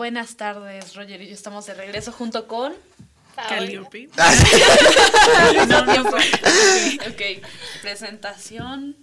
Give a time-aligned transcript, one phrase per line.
[0.00, 2.72] Buenas tardes, Roger y yo estamos de regreso junto con...
[3.36, 4.08] Calliope.
[5.68, 6.16] No, tiempo.
[6.16, 7.46] ok,
[7.82, 8.96] presentación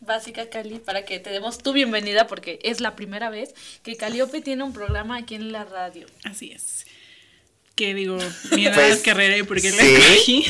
[0.00, 4.40] básica, Cali, para que te demos tu bienvenida porque es la primera vez que Caliope
[4.40, 6.06] tiene un programa aquí en la radio.
[6.24, 6.86] Así es.
[7.74, 8.16] Que digo,
[8.52, 9.76] mi edad Pues, es carrera y porque sí.
[9.76, 10.46] la escogí.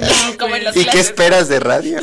[0.00, 2.00] No, Como en pues, las ¿Y qué esperas de radio.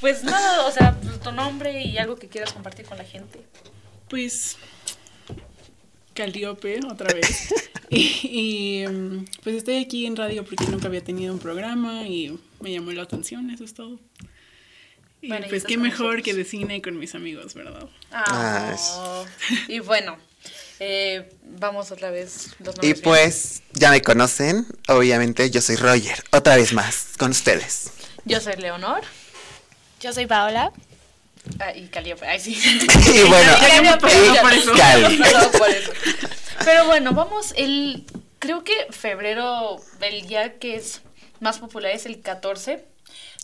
[0.00, 3.44] Pues nada, o sea, tu nombre y algo que quieras compartir con la gente.
[4.08, 4.56] Pues
[6.24, 7.54] Calliope otra vez.
[7.92, 12.38] Y, y, mm, pues estoy aquí en radio porque nunca había tenido un programa y
[12.60, 13.98] me llamó la atención, eso es todo.
[15.20, 16.22] Y Bueno, y pues estás qué mejor nosotros.
[16.22, 17.88] que de cine con mis amigos, ¿verdad?
[18.12, 19.24] Ah, Ah,
[19.66, 20.18] y bueno,
[20.78, 22.50] eh, vamos otra vez.
[22.60, 23.00] Los Y bien.
[23.02, 24.66] pues, ya me conocen.
[24.86, 26.22] Obviamente, yo soy Roger.
[26.30, 27.90] Otra vez más, con ustedes.
[28.24, 29.00] Yo soy Leonor.
[30.00, 30.72] Yo soy Paola.
[31.58, 32.26] Ah, y Caliope.
[32.26, 32.54] Ay, sí.
[33.14, 33.52] Y bueno.
[36.64, 38.04] Pero bueno, vamos, el
[38.38, 41.02] creo que febrero, el día que es
[41.40, 42.84] más popular es el 14.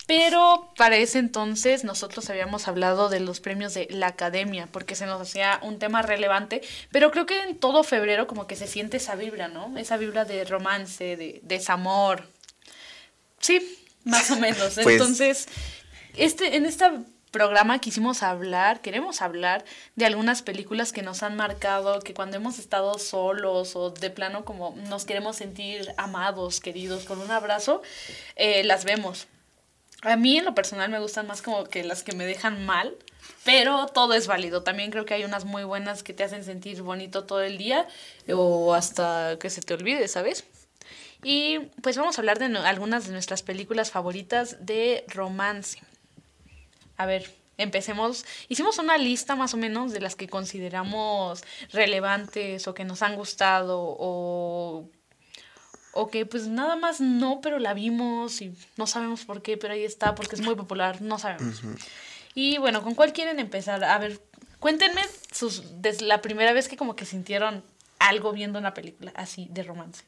[0.07, 5.05] Pero para ese entonces nosotros habíamos hablado de los premios de la academia, porque se
[5.05, 6.61] nos hacía un tema relevante,
[6.93, 9.77] pero creo que en todo febrero como que se siente esa vibra, ¿no?
[9.77, 12.29] Esa vibra de romance, de desamor.
[13.41, 14.75] Sí, más o menos.
[14.83, 15.49] Pues- Entonces,
[16.17, 16.85] este, en este
[17.37, 19.63] programa quisimos hablar, queremos hablar
[19.95, 24.47] de algunas películas que nos han marcado, que cuando hemos estado solos o de plano
[24.47, 27.83] como nos queremos sentir amados, queridos, con un abrazo,
[28.37, 29.29] eh, las vemos.
[30.01, 32.97] A mí en lo personal me gustan más como que las que me dejan mal,
[33.45, 34.63] pero todo es válido.
[34.63, 37.87] También creo que hay unas muy buenas que te hacen sentir bonito todo el día
[38.33, 40.47] o hasta que se te olvide, ¿sabes?
[41.23, 45.81] Y pues vamos a hablar de algunas de nuestras películas favoritas de romance.
[46.97, 48.25] A ver, empecemos.
[48.49, 53.17] Hicimos una lista más o menos de las que consideramos relevantes o que nos han
[53.17, 54.89] gustado o,
[55.93, 59.75] o que pues nada más no, pero la vimos y no sabemos por qué, pero
[59.75, 61.63] ahí está porque es muy popular, no sabemos.
[62.35, 63.83] Y bueno, ¿con cuál quieren empezar?
[63.83, 64.21] A ver,
[64.61, 65.03] cuéntenme
[65.33, 67.65] sus, desde la primera vez que como que sintieron
[67.99, 70.05] algo viendo una película así de romance.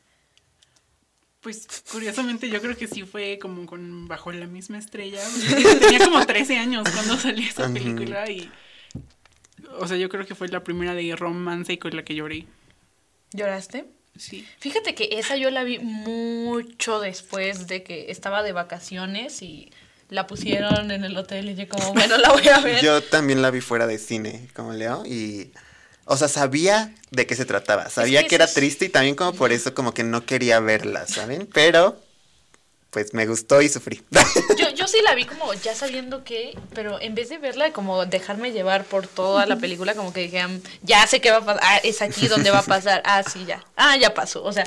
[1.41, 5.21] Pues curiosamente yo creo que sí fue como con Bajo la misma estrella.
[5.81, 8.51] Tenía como 13 años cuando salió esa película y...
[9.79, 12.47] O sea, yo creo que fue la primera de romance y con la que lloré.
[13.33, 13.87] ¿Lloraste?
[14.17, 14.47] Sí.
[14.59, 19.71] Fíjate que esa yo la vi mucho después de que estaba de vacaciones y
[20.09, 22.83] la pusieron en el hotel y yo como, bueno, la voy a ver.
[22.83, 25.53] Yo también la vi fuera de cine, como Leo, y...
[26.11, 27.91] O sea, sabía de qué se trataba.
[27.91, 31.07] Sabía que que, era triste y también como por eso como que no quería verla,
[31.07, 31.47] ¿saben?
[31.53, 32.01] Pero,
[32.91, 34.03] pues me gustó y sufrí.
[34.59, 38.07] Yo, yo sí la vi como ya sabiendo que, pero en vez de verla como
[38.07, 41.45] dejarme llevar por toda la película, como que dije, "Mm, ya sé qué va a
[41.45, 44.43] pasar, ah, es aquí donde va a pasar, ah, sí, ya, ah, ya pasó.
[44.43, 44.65] O sea,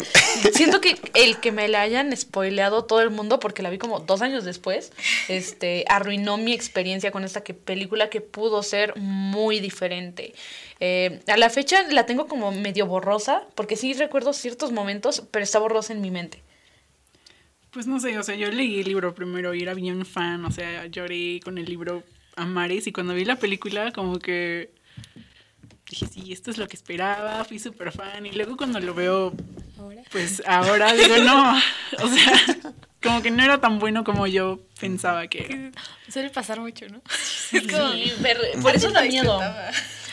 [0.53, 3.99] siento que el que me la hayan spoileado todo el mundo, porque la vi como
[3.99, 4.91] dos años después,
[5.27, 10.33] este, arruinó mi experiencia con esta que, película que pudo ser muy diferente.
[10.79, 15.43] Eh, a la fecha la tengo como medio borrosa, porque sí recuerdo ciertos momentos, pero
[15.43, 16.41] está borrosa en mi mente.
[17.71, 20.51] Pues no sé, o sea, yo leí el libro primero y era bien fan, o
[20.51, 22.03] sea, lloré con el libro
[22.35, 24.71] a mares y cuando vi la película como que
[25.89, 29.33] dije, sí, esto es lo que esperaba, fui súper fan y luego cuando lo veo,
[29.79, 30.01] Ahora.
[30.11, 31.53] pues ahora digo, no,
[32.03, 35.71] o sea, como que no era tan bueno como yo pensaba que era.
[36.09, 37.01] Suele pasar mucho, ¿no?
[37.23, 37.59] Sí,
[38.19, 39.39] ver- por eso da miedo.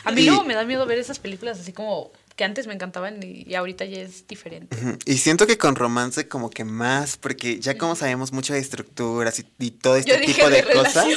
[0.05, 3.21] A mí luego me da miedo ver esas películas así como que antes me encantaban
[3.21, 4.73] y, y ahorita ya es diferente.
[5.03, 9.39] Y siento que con romance como que más, porque ya como sabemos mucho de estructuras
[9.39, 11.05] y, y todo este Yo dije tipo de, de cosas.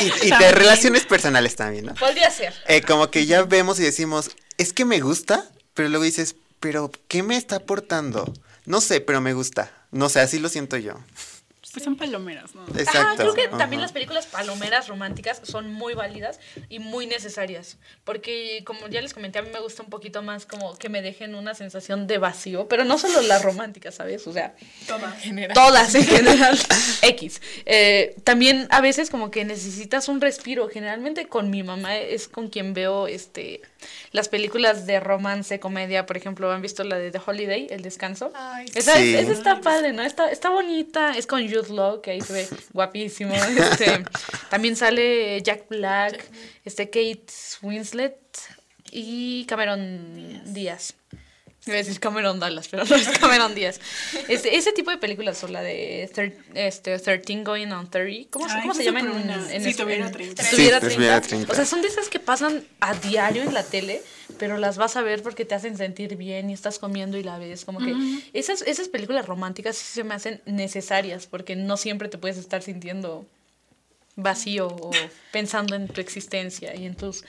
[0.00, 1.94] Y, y de relaciones personales también, ¿no?
[1.94, 2.52] Podría ser.
[2.66, 6.90] Eh, como que ya vemos y decimos, es que me gusta, pero luego dices, pero
[7.06, 8.32] ¿qué me está aportando?
[8.64, 9.70] No sé, pero me gusta.
[9.92, 10.94] No sé, así lo siento yo.
[11.72, 12.66] Pues son palomeras, ¿no?
[12.68, 12.98] Exacto.
[12.98, 13.56] Ajá, creo que ajá.
[13.56, 16.38] también las películas palomeras románticas son muy válidas
[16.68, 17.78] y muy necesarias.
[18.04, 21.00] Porque, como ya les comenté, a mí me gusta un poquito más como que me
[21.00, 24.26] dejen una sensación de vacío, pero no solo las románticas, ¿sabes?
[24.26, 24.54] O sea,
[24.86, 25.12] Toma.
[25.12, 25.54] General.
[25.54, 26.58] todas en general.
[27.02, 27.40] X.
[27.64, 30.68] Eh, también a veces como que necesitas un respiro.
[30.68, 33.62] Generalmente con mi mamá es con quien veo este
[34.12, 36.06] las películas de romance, comedia.
[36.06, 38.30] Por ejemplo, ¿han visto la de The Holiday, El Descanso?
[38.34, 39.14] Ay, esa, Sí.
[39.14, 40.02] es- esa está padre, ¿no?
[40.02, 41.16] Está, está bonita.
[41.16, 43.34] Es con Jude Law, que ahí se ve guapísimo.
[43.34, 44.04] Este,
[44.50, 46.24] también sale Jack Black,
[46.64, 47.26] este Kate
[47.62, 48.16] Winslet
[48.90, 50.94] y Cameron Díaz.
[51.64, 53.80] Iba a decir Cameron Dallas, pero no es Cameron Díaz.
[54.28, 58.30] Este, ese tipo de películas son la de thir- este, 13 Going on 30.
[58.30, 60.42] ¿Cómo, se- Ay, cómo se llama en, en Si es- tuviera en- 30.
[60.42, 61.28] si tuviera si tuviera 30.
[61.46, 61.52] 30.
[61.52, 64.02] O sea, son de esas que pasan a diario en la tele,
[64.38, 67.38] pero las vas a ver porque te hacen sentir bien y estás comiendo y la
[67.38, 67.64] ves.
[67.64, 67.94] Como que
[68.32, 72.62] esas, esas películas románticas sí se me hacen necesarias porque no siempre te puedes estar
[72.62, 73.24] sintiendo
[74.16, 74.90] vacío o
[75.30, 77.24] pensando en tu existencia y en tus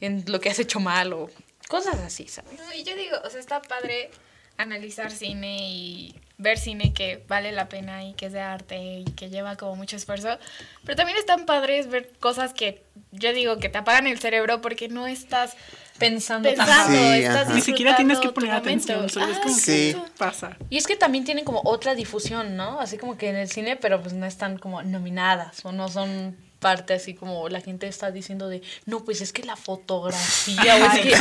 [0.00, 1.30] en lo que has hecho mal o
[1.68, 2.52] cosas así, ¿sabes?
[2.58, 4.10] No, y yo digo, o sea, está padre
[4.58, 9.04] analizar cine y ver cine que vale la pena y que es de arte y
[9.04, 10.38] que lleva como mucho esfuerzo.
[10.84, 12.82] Pero también están padres ver cosas que
[13.12, 15.56] yo digo que te apagan el cerebro porque no estás
[15.98, 16.86] Pensando, pensando, Ajá.
[16.92, 17.54] Sí, estás ajá.
[17.54, 19.94] Ni siquiera tienes que poner atención, solo es como Sí.
[19.94, 20.54] que pasa.
[20.68, 22.80] Y es que también tienen como otra difusión, ¿no?
[22.80, 26.36] Así como que en el cine, pero pues no están como nominadas o no son
[26.66, 30.92] parte así como la gente está diciendo de, no, pues es que la fotografía o
[30.92, 31.14] es que...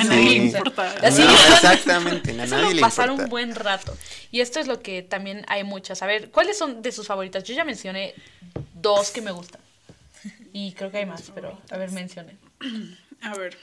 [0.00, 0.92] A nadie le importa.
[1.02, 3.96] así- No, exactamente, a Solo nadie le pasar un buen rato.
[4.32, 6.02] Y esto es lo que también hay muchas.
[6.02, 7.44] A ver, ¿cuáles son de sus favoritas?
[7.44, 8.14] Yo ya mencioné
[8.74, 9.60] dos que me gustan.
[10.52, 12.36] Y creo que hay más, pero a ver, mencionen.
[13.22, 13.56] A ver.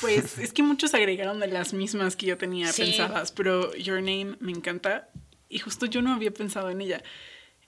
[0.00, 2.82] Pues es que muchos agregaron de las mismas que yo tenía Sí.
[2.82, 5.08] pensadas, pero Your Name me encanta
[5.48, 7.02] y justo yo no había pensado en ella.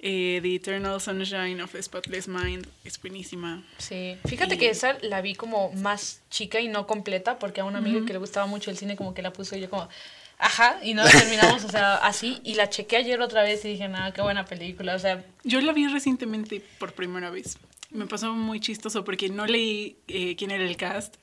[0.06, 3.62] Eh, The Eternal Sunshine of a Spotless Mind es buenísima.
[3.78, 7.64] Sí, fíjate Y- que esa la vi como más chica y no completa porque a
[7.64, 9.88] una amiga que le gustaba mucho el cine como que la puso y yo como,
[10.38, 13.68] ajá, y no la terminamos, o sea, así, y la chequé ayer otra vez y
[13.68, 17.56] dije, nada, qué buena película, o sea, Yo la vi recientemente por primera vez.
[17.90, 21.14] Me pasó muy chistoso porque no leí eh, quién era el cast.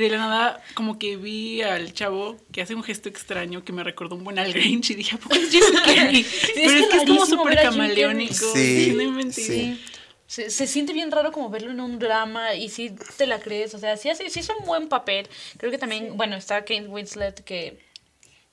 [0.00, 3.72] Y de la nada, como que vi al chavo que hace un gesto extraño que
[3.74, 6.26] me recordó un buen al Grinch y dije, ¿a poco es Jim Carrey?
[6.54, 8.34] Pero es que es como súper camaleónico.
[8.54, 8.96] Sí.
[9.30, 9.84] Sí.
[10.26, 13.74] se, se siente bien raro como verlo en un drama y sí te la crees,
[13.74, 15.28] o sea, sí, hace, sí es un buen papel.
[15.58, 17.78] Creo que también, bueno, está Kate Winslet que...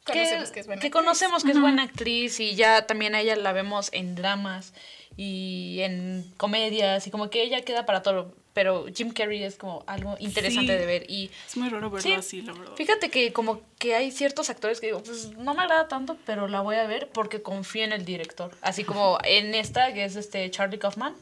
[0.03, 1.01] Conocemos que es buena que actriz.
[1.03, 4.73] conocemos que es buena actriz y ya también a ella la vemos en dramas
[5.17, 9.83] y en comedias y como que ella queda para todo, pero Jim Carrey es como
[9.87, 10.79] algo interesante Sí.
[10.79, 12.13] de ver y Es muy raro verlo Sí.
[12.13, 12.75] así, la verdad.
[12.75, 16.47] Fíjate que como que hay ciertos actores que digo, pues no me agrada tanto, pero
[16.47, 18.51] la voy a ver porque confío en el director.
[18.61, 21.15] Así como en esta, que es este Charlie Kaufman,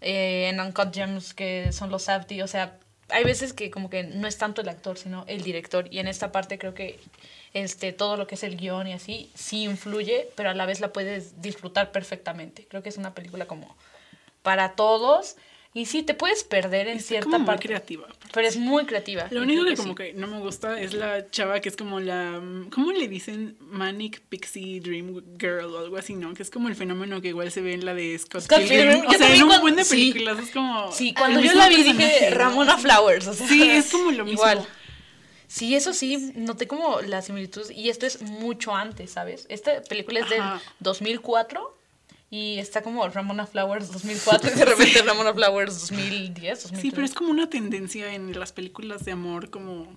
[0.00, 2.78] eh, en Uncut Gems, que son los Safdie, o sea,
[3.10, 5.86] hay veces que como que no es tanto el actor, sino el director.
[5.90, 6.98] Y en esta parte creo que
[7.54, 10.80] este, todo lo que es el guion y así, sí influye, pero a la vez
[10.80, 12.66] la puedes disfrutar perfectamente.
[12.68, 13.76] Creo que es una película como
[14.42, 15.36] para todos.
[15.78, 17.66] Y sí, te puedes perder en Está cierta como muy parte.
[17.68, 18.06] creativa.
[18.32, 19.28] Pero es muy creativa.
[19.30, 19.96] Lo único creo que como sí.
[19.96, 22.42] que no me gusta es la chava que es como la...
[22.72, 23.56] ¿Cómo le dicen?
[23.60, 26.34] Manic Pixie Dream Girl o algo así, ¿no?
[26.34, 29.06] Que es como el fenómeno que igual se ve en la de Scott, Scott Pilgrim.
[29.06, 29.90] O sea, en un cuando- buen de sí.
[30.12, 30.90] películas es como...
[30.92, 32.30] Sí, cuando yo la vi dije.
[32.30, 33.28] Ramona Flowers.
[33.28, 34.40] O sea, Sí, es como lo mismo.
[34.40, 34.66] Igual.
[35.46, 37.70] Sí, eso sí, noté como la similitud.
[37.70, 39.46] Y esto es mucho antes, ¿sabes?
[39.48, 40.60] Esta película es del Ajá.
[40.80, 41.77] 2004
[42.30, 46.80] y está como Ramona Flowers 2004 y de repente Ramona Flowers 2010, 2003.
[46.80, 49.96] Sí, pero es como una tendencia en las películas de amor como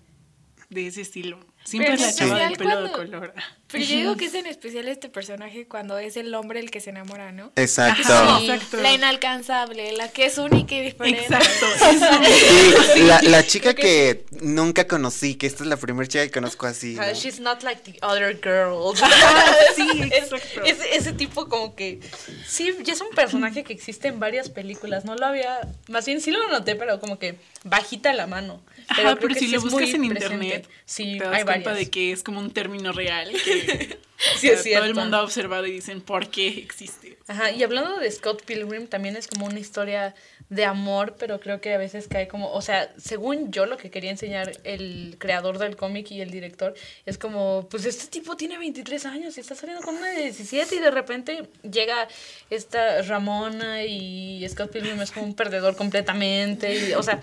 [0.69, 1.39] de ese estilo.
[1.63, 3.33] Siempre Pero es la chava especial del pelo de cuando- color.
[3.71, 6.81] Pero yo digo que es en especial este personaje cuando es el hombre el que
[6.81, 7.53] se enamora, ¿no?
[7.55, 8.01] Exacto.
[8.11, 8.49] Ajá, Sí.
[8.51, 8.77] exacto.
[8.81, 11.21] La inalcanzable, la que es única y diferente.
[11.23, 11.65] Exacto.
[12.93, 16.65] Sí, la, la chica que nunca conocí, que esta es la primera chica que conozco
[16.65, 16.97] así.
[16.99, 17.13] Ah, ¿no?
[17.13, 18.99] She's not like the other girls.
[19.75, 20.63] sí, Es- exacto.
[20.65, 21.99] ese, tipo como que
[22.45, 25.05] sí, ya es un personaje que existe en varias películas.
[25.05, 28.61] No lo había, más bien sí lo noté, pero como que bajita la mano.
[28.87, 30.25] Ajá, creo pero que si sí lo es buscas en presente.
[30.45, 33.98] internet, sí, hay de que es como un término real que
[34.38, 37.17] Sí, o es sea, todo el mundo ha observado y dicen por qué existe.
[37.27, 40.13] Ajá, y hablando de Scott Pilgrim, también es como una historia
[40.50, 43.89] de amor, pero creo que a veces cae como, o sea, según yo lo que
[43.89, 48.58] quería enseñar el creador del cómic y el director, es como, pues este tipo tiene
[48.58, 52.08] 23 años y está saliendo con una de 17 y de repente llega
[52.50, 57.20] esta Ramona y Scott Pilgrim es como un perdedor completamente, y, o sea,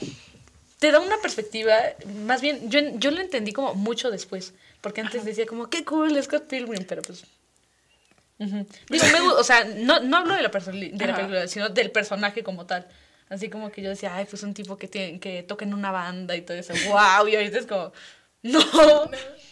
[0.79, 1.75] te da una perspectiva,
[2.25, 6.23] más bien, yo, yo lo entendí como mucho después, porque antes decía como, qué cool
[6.23, 7.25] Scott Pilgrim, pero pues.
[8.39, 12.45] Digo, me o sea, no, no hablo de la, de la película, sino del personaje
[12.45, 12.87] como tal.
[13.29, 15.91] Así como que yo decía, ay, pues un tipo que, tiene, que toca en una
[15.91, 16.73] banda y todo eso.
[16.89, 17.27] ¡Wow!
[17.29, 17.93] Y ahorita es como,
[18.43, 18.61] no.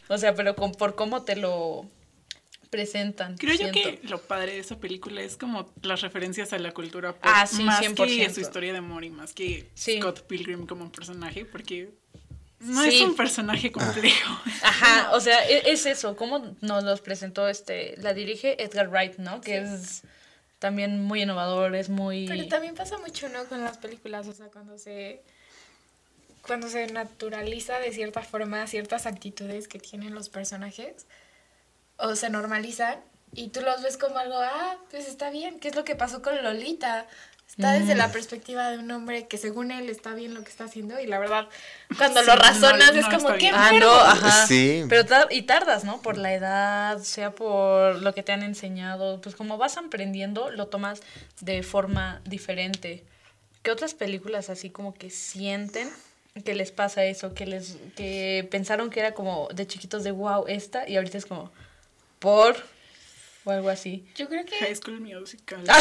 [0.09, 1.87] O sea, pero con, por cómo te lo
[2.67, 3.37] presentan.
[3.37, 7.13] Creo yo que lo padre de esa película es como las referencias a la cultura
[7.13, 8.27] pop, Ah, sí, más que 100%.
[8.27, 9.99] a su historia de amor y más que Sí.
[9.99, 11.91] Scott Pilgrim como personaje, porque
[12.61, 12.97] no Sí.
[12.97, 14.41] es un personaje complejo.
[14.63, 19.17] Ajá, o sea, e- es, eso, cómo nos los presentó este, la dirige Edgar Wright,
[19.19, 19.41] ¿no?
[19.41, 20.03] Que es
[20.59, 22.27] también muy innovador, es muy...
[22.27, 23.45] Pero también pasa mucho, ¿no?
[23.45, 25.21] Con las películas, o sea, cuando se...
[26.47, 31.07] cuando se naturaliza de cierta forma ciertas actitudes que tienen los personajes
[31.99, 32.99] o se normalizan
[33.35, 36.23] y tú los ves como algo, ah, pues está bien, ¿qué es lo que pasó
[36.23, 37.07] con Lolita?
[37.49, 37.99] Está desde Mm.
[37.99, 41.07] la perspectiva de un hombre que según él está bien lo que está haciendo y
[41.07, 41.49] la verdad,
[41.97, 43.51] cuando Sí, lo razonas no es como, ¿qué.
[43.55, 43.87] Ah, enfermo?".
[43.95, 44.47] no, ajá.
[44.47, 44.85] Sí.
[44.89, 46.03] Pero tar- y tardas, ¿no?
[46.03, 49.21] Por la edad, sea por lo que te han enseñado.
[49.21, 51.01] Pues como vas aprendiendo, lo tomas
[51.41, 53.05] de forma diferente.
[53.63, 55.89] ¿Qué otras películas así como que sienten
[56.45, 57.33] que les pasa eso?
[57.33, 61.27] Que les que pensaron que era como de chiquitos de wow, esta, y ahorita es
[61.27, 61.51] como
[62.19, 62.57] por
[63.45, 64.05] o algo así.
[64.17, 65.63] Yo creo que High School Musical.
[65.69, 65.79] Ah,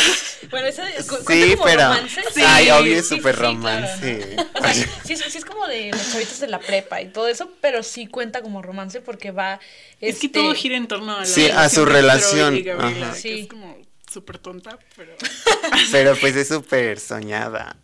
[0.50, 1.82] bueno, esa cu- cuenta Sí, como pero.
[1.82, 2.20] romance.
[2.46, 4.36] Ay, obvio es sí, súper sí, claro, romance.
[4.36, 4.42] ¿no?
[4.42, 7.26] O sea, sí, es- sí es como de los chavitos de la prepa y todo
[7.26, 9.58] eso, pero sí cuenta como romance porque va.
[10.00, 12.62] Es que este, todo gira en torno a la Sí, a su relación, Troy y
[12.62, 13.14] Gabriela, ajá.
[13.14, 13.40] que Sí.
[13.40, 13.76] es como
[14.10, 15.16] súper tonta, pero...
[15.92, 17.76] Pero pues es súper soñada.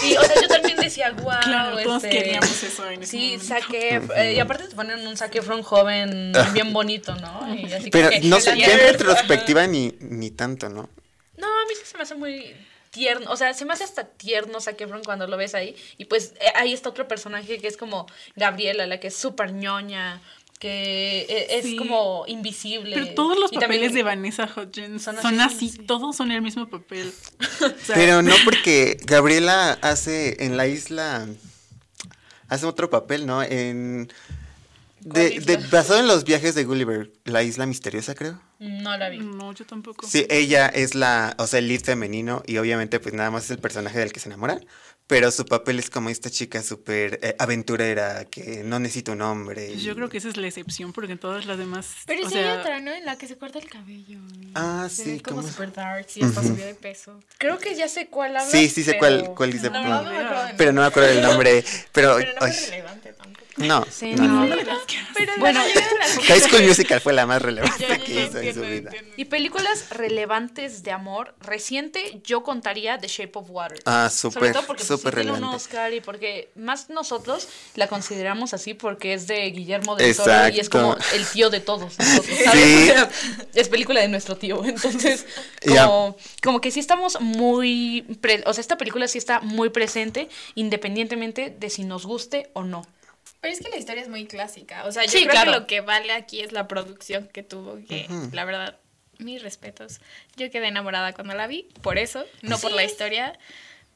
[0.00, 1.32] Sí, o sea, yo también decía, wow.
[1.42, 3.44] Claro, todos este, queríamos eso en ese Sí, momento.
[3.46, 4.02] saqué.
[4.16, 7.54] eh, y aparte te ponen un Zac Efron joven bien bonito, ¿no?
[7.54, 10.90] Y así Pero que no sé, ya en retrospectiva ni, ni tanto, ¿no?
[11.38, 12.54] No, a mí sí se me hace muy
[12.90, 15.74] tierno, o sea, se me hace hasta tierno Zac Efron cuando lo ves ahí.
[15.96, 19.52] Y pues eh, ahí está otro personaje que es como Gabriela, la que es súper
[19.54, 20.20] ñoña,
[20.62, 21.76] que eh, es Sí.
[21.76, 22.94] como invisible.
[22.94, 25.78] Pero todos los Y papeles de Vanessa Hudgens son son, así, así, sí.
[25.86, 27.12] todos son el mismo papel.
[27.60, 31.26] O sea, Pero no porque Gabriela hace en la isla
[32.48, 33.42] hace otro papel, ¿no?
[33.42, 34.06] En
[35.00, 38.40] de, ¿Cuál de- basado en los viajes de Gulliver, la isla misteriosa, creo.
[38.60, 39.18] No la vi.
[39.18, 40.06] No, yo tampoco.
[40.06, 43.50] Sí, ella es la, o sea, el lead femenino y obviamente pues nada más es
[43.50, 44.60] el personaje del que se enamora,
[45.12, 49.72] pero su papel es como esta chica súper eh, aventurera que no necesita un hombre.
[49.72, 51.86] y- Yo creo que esa es la excepción porque todas las demás...
[52.06, 52.92] Pero o sí hay sea, otra, ¿no?
[52.94, 54.18] En la que se corta el cabello.
[54.54, 56.48] Ah, Se sí, ve como super dark y hasta Ujú.
[56.48, 57.20] subió de peso.
[57.36, 58.50] Creo que ya sé cuál habla.
[58.50, 59.68] Sí, sí sé cuál, cuál dice.
[59.68, 61.64] No, pero- no, me acuerdo de pero no me acuerdo del nombre.
[61.92, 63.01] Pero, Pero no ay, relevante.
[63.56, 64.46] No, Sí, no, no.
[64.46, 64.56] no.
[65.14, 65.60] Pero Bueno,
[66.26, 68.90] High School Musical fue la más relevante que hizo en su vida.
[69.16, 73.78] Y películas relevantes de amor reciente, yo contaría The Shape of Water.
[73.84, 75.56] Ah, Sobre súper, todo porque pues, súper sí tiene un relevante.
[75.56, 80.58] Oscar y porque más nosotros la consideramos así porque es de Guillermo del Toro y
[80.60, 82.62] es como el tío de todos nosotros, ¿sabes?
[82.64, 82.90] Sí.
[82.90, 83.10] O sea,
[83.54, 85.26] es película de nuestro tío, entonces
[85.66, 90.28] como, como que sí estamos muy, pre- o sea, esta película sí está muy presente
[90.54, 92.86] independientemente de si nos guste o no.
[93.42, 94.84] Pero es que la historia es muy clásica.
[94.86, 95.52] O sea, yo Sí, creo claro.
[95.52, 98.78] que lo que vale aquí es la producción que tuvo, que la verdad,
[99.18, 100.00] mis respetos.
[100.36, 103.38] Yo quedé enamorada cuando la vi, por eso, no por la historia.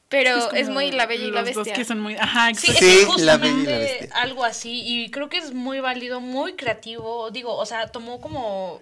[0.09, 1.73] Pero es, muy la bella y la los dos bestia.
[1.75, 2.15] que son muy...
[2.15, 2.85] Ajá, Sí, exacto.
[2.85, 4.15] Sí, es La Bella y la justamente Bestia.
[4.21, 8.81] algo así y creo que es muy válido, muy creativo, digo, o sea, tomó como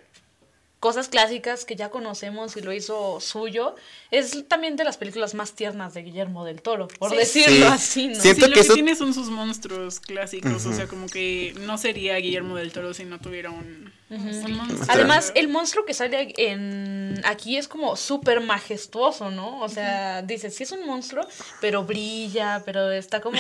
[0.86, 3.76] cosas clásicas que ya conocemos y lo hizo suyo.
[4.12, 7.18] Es también de las películas más tiernas de Guillermo del Toro, por Sí.
[7.18, 7.64] decirlo Sí.
[7.74, 8.14] así, ¿no?
[8.14, 8.22] Sí.
[8.22, 11.56] Sí, Siento lo que que, eso- tiene son sus monstruos clásicos, o sea, como que
[11.62, 14.86] no sería Guillermo del Toro si no tuviera un, un monstruo.
[14.90, 19.62] Además, el monstruo que sale en aquí es como súper majestuoso, ¿no?
[19.62, 21.26] O sea, dices, sí es un monstruo,
[21.62, 23.40] pero brilla, pero está como,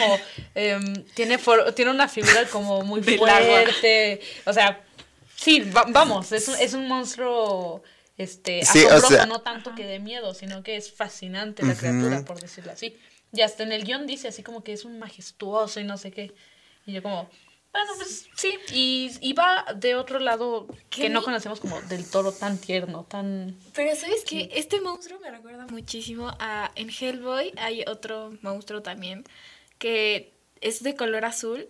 [0.55, 3.01] em, tiene, for- tiene una figura como muy
[3.83, 4.19] fuerte.
[4.47, 4.81] O sea,
[5.35, 7.83] sí, va- vamos, es un, es un monstruo
[8.17, 11.71] este, Sí, o asombroso, sea- no tanto que de miedo, sino que es fascinante la
[11.73, 11.79] Ujú.
[11.79, 12.97] criatura, por decirlo así.
[13.33, 16.11] Y hasta en el guion dice así como que es un majestuoso y no sé
[16.11, 16.31] qué.
[16.85, 17.29] Y yo como,
[17.73, 18.57] bueno, pues sí.
[18.71, 23.03] Y, y va de otro lado ¿Qué que no conocemos como del toro tan tierno,
[23.03, 23.57] tan...
[23.73, 24.49] Pero ¿sabes qué?
[24.53, 26.71] Este monstruo me recuerda muchísimo a...
[26.75, 29.25] En Hellboy hay otro monstruo también
[29.79, 31.67] que es de color azul.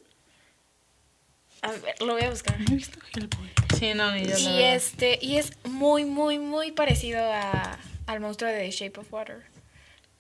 [1.66, 2.60] A ver, lo voy a buscar.
[2.60, 3.50] No he visto Hellboy.
[3.80, 8.52] Sí, no, ni yo Y este, y es muy, muy, muy parecido a, al monstruo
[8.52, 9.44] de The Shape of Water.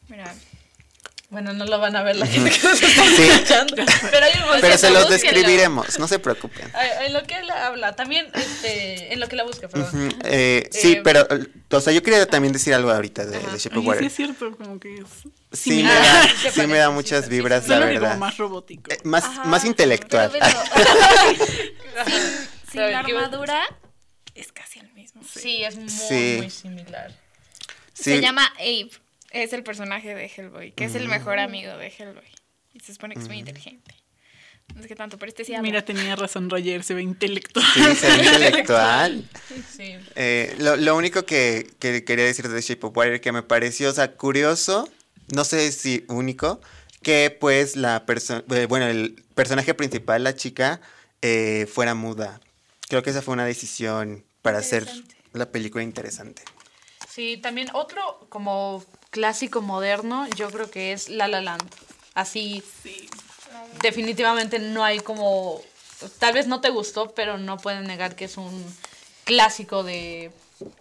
[0.08, 0.34] Mira.
[1.36, 3.24] Bueno, no lo van a ver la gente que nos está Sí.
[3.24, 3.75] escuchando.
[4.10, 6.72] Pero, hay un montón, Pero se los describiremos, no se preocupen.
[7.01, 10.08] En lo que él habla, también, este, en lo que la busca, perdón.
[10.08, 13.38] Ujú, eh, sí, Eh, pero, eh, o sea, yo quería también decir algo ahorita de,
[13.38, 14.04] de Shape of Oye, sí Water.
[14.06, 15.01] es cierto, como que es
[15.51, 16.01] Sí, me similar.
[16.04, 18.18] da, Sí se sí me da muchas sí, vibras, sí, la como verdad.
[18.18, 18.94] más robótico.
[18.94, 20.32] Eh, más, Ajá, más intelectual.
[22.72, 23.62] Sin ver, la ¿qué iba- armadura
[24.36, 25.22] es casi el mismo.
[25.30, 26.36] Sí, es muy, Sí.
[26.38, 27.12] muy similar.
[27.94, 28.89] Sí, Se llama Abe.
[29.36, 32.24] Es el personaje de Hellboy, que es el mejor amigo de Hellboy.
[32.74, 33.94] Y se supone que es muy inteligente.
[34.74, 35.63] No sé qué tanto, pero este sí habla.
[35.63, 37.65] Mira, tenía razón Roger, se ve intelectual.
[37.74, 39.30] sí, se ve intelectual.
[39.75, 39.98] Sí.
[40.15, 43.89] Eh, lo, lo único que, que quería decir de Shape of Water que me pareció,
[43.89, 44.88] o sea, curioso,
[45.34, 46.62] no sé si único,
[47.04, 50.80] que pues la persona, bueno, el personaje principal, la chica,
[51.22, 52.39] eh, fuera muda.
[52.88, 54.88] Creo que esa fue una decisión para hacer
[55.34, 56.42] la película interesante.
[57.10, 58.84] Sí, también otro como
[59.20, 61.64] clásico moderno, yo creo que es La La Land.
[62.16, 63.10] Así, Sí.
[63.82, 65.62] definitivamente no hay como,
[66.20, 68.54] tal vez no te gustó, pero no pueden negar que es un
[69.24, 70.32] clásico de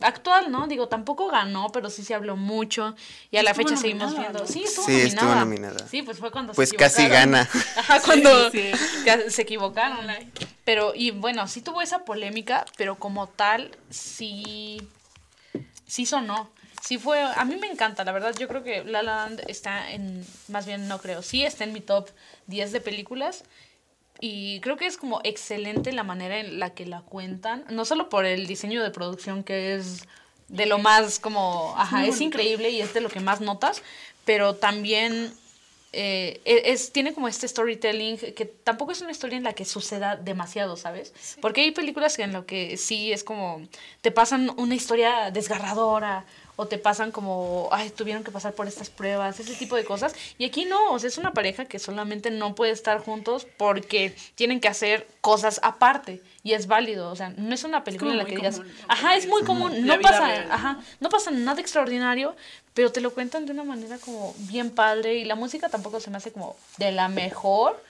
[0.00, 0.67] actual, ¿no?
[0.67, 2.97] Digo, tampoco ganó, pero sí se habló mucho
[3.31, 4.41] y a la fecha seguimos viendo.
[4.41, 4.47] ¿no?
[4.49, 5.07] Sí, estuvo Sí, nominada.
[5.29, 5.88] estuvo nominada.
[5.88, 7.49] Sí, pues fue cuando Pues se casi gana.
[7.76, 9.03] Ajá, cuando Sí, sí.
[9.05, 10.07] ca- se equivocaron.
[10.64, 14.79] Pero, y bueno, sí tuvo esa polémica, pero como tal, sí,
[15.87, 16.50] sí sonó.
[16.87, 19.91] Sí fue, a mí me encanta, la verdad, yo creo que La La Land está
[19.91, 22.11] en, más bien no creo, sí está en mi top
[22.47, 23.45] 10 de películas.
[24.21, 28.09] Y creo que es como excelente la manera en la que la cuentan, no solo
[28.09, 30.07] por el diseño de producción que es
[30.49, 33.83] de lo más como, ajá, es increíble y es de lo que más notas,
[34.25, 35.33] pero también
[35.93, 39.64] eh, e- es, tiene como este storytelling que tampoco es una historia en la que
[39.64, 41.12] suceda demasiado, ¿sabes?
[41.41, 43.62] Porque hay películas en lo que sí es como
[44.00, 46.25] te pasan una historia desgarradora
[46.56, 50.14] o te pasan como, ay, tuvieron que pasar por estas pruebas, ese tipo de cosas.
[50.38, 54.14] Y aquí no, o sea, es una pareja que solamente no puede estar juntos porque
[54.34, 58.18] tienen que hacer cosas aparte y es válido, o sea, no es una película en
[58.18, 60.49] la que digas, ajá, es muy común, no pasa, real.
[60.52, 62.37] ajá, no pasa nada extraordinario,
[62.75, 66.11] pero te lo cuentan de una manera como bien padre y la música tampoco se
[66.11, 67.82] me hace como de la mejor.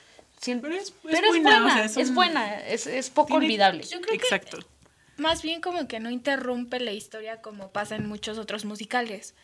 [0.45, 3.09] Pero es- es pero es buena, buena, o sea, es es un- buena, es, es
[3.09, 3.83] poco Tiene- olvidable.
[3.85, 4.59] Yo creo que Exacto.
[5.17, 9.35] Más bien como que no interrumpe la historia como pasa en muchos otros musicales.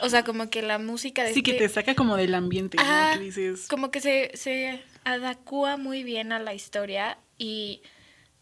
[0.00, 2.76] O sea, como que la música de Sí, que este- te saca como del ambiente,
[2.78, 2.82] ¿no?
[2.82, 7.82] Ajá, Que dices, como que se, se adacúa muy bien a la historia y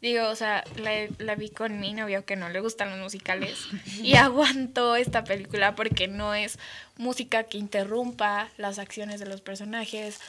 [0.01, 3.67] digo, o sea, la, la vi con mi novio que no le gustan los musicales
[4.03, 6.59] y aguantó esta película porque no es
[6.97, 10.21] música que interrumpa las acciones de los personajes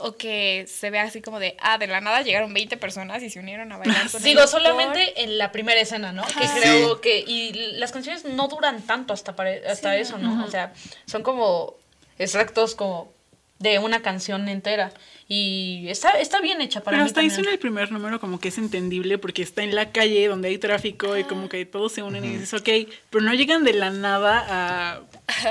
[0.00, 3.30] o que se vea así como de, ah, de la nada llegaron 20 personas y
[3.30, 6.24] se unieron a bailar con Digo, solamente en la primera escena, ¿no?
[6.26, 7.00] Que creo Sí.
[7.02, 7.18] que.
[7.26, 10.44] Y las canciones no duran tanto hasta, pare- hasta eso, ¿no?
[10.44, 10.72] O sea,
[11.06, 11.74] son como
[12.18, 13.12] extractos como
[13.58, 14.92] de una canción entera.
[15.26, 17.08] Y está, está bien hecha para Pero mí.
[17.08, 17.52] hasta eso en también.
[17.54, 21.16] el primer número como que es entendible porque está en la calle donde hay tráfico
[21.18, 22.68] y como que todos se unen y dices, ok,
[23.10, 25.00] pero no llegan de la nada a,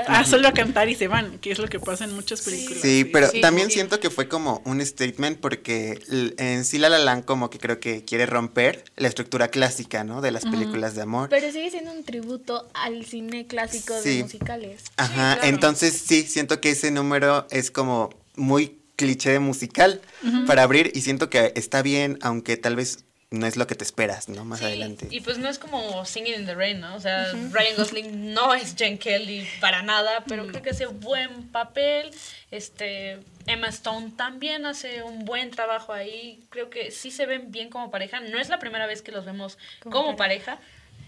[0.06, 2.82] a solo a cantar y se van, que es lo que pasa en muchas películas.
[2.82, 3.74] Sí, pero Sí, también sí.
[3.74, 6.00] siento que fue como un statement porque
[6.38, 10.20] en sí La La Land como que creo que quiere romper la estructura clásica, ¿no?
[10.20, 11.28] De las películas de amor.
[11.28, 14.16] Pero sigue siendo un tributo al cine clásico Sí.
[14.18, 14.82] de musicales.
[14.96, 15.40] Ajá, claro.
[15.48, 20.00] entonces sí, siento que ese número es como muy cliché de musical
[20.48, 23.84] para abrir y siento que está bien, aunque tal vez no es lo que te
[23.84, 24.44] esperas, ¿no?
[24.44, 25.06] Más Sí, adelante.
[25.10, 26.94] Y pues no es como Singing in the Rain, ¿no?
[26.94, 31.48] O sea, Ryan Gosling no es Jen Kelly para nada, pero creo que hace buen
[31.48, 32.10] papel.
[32.50, 36.42] Este, Emma Stone también hace un buen trabajo ahí.
[36.48, 38.20] Creo que sí se ven bien como pareja.
[38.20, 40.58] No es la primera vez que los vemos como, Como pareja,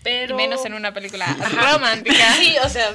[0.03, 0.35] pero...
[0.35, 1.25] Y menos en una película
[1.73, 2.35] romántica.
[2.35, 2.93] Sí, o sea,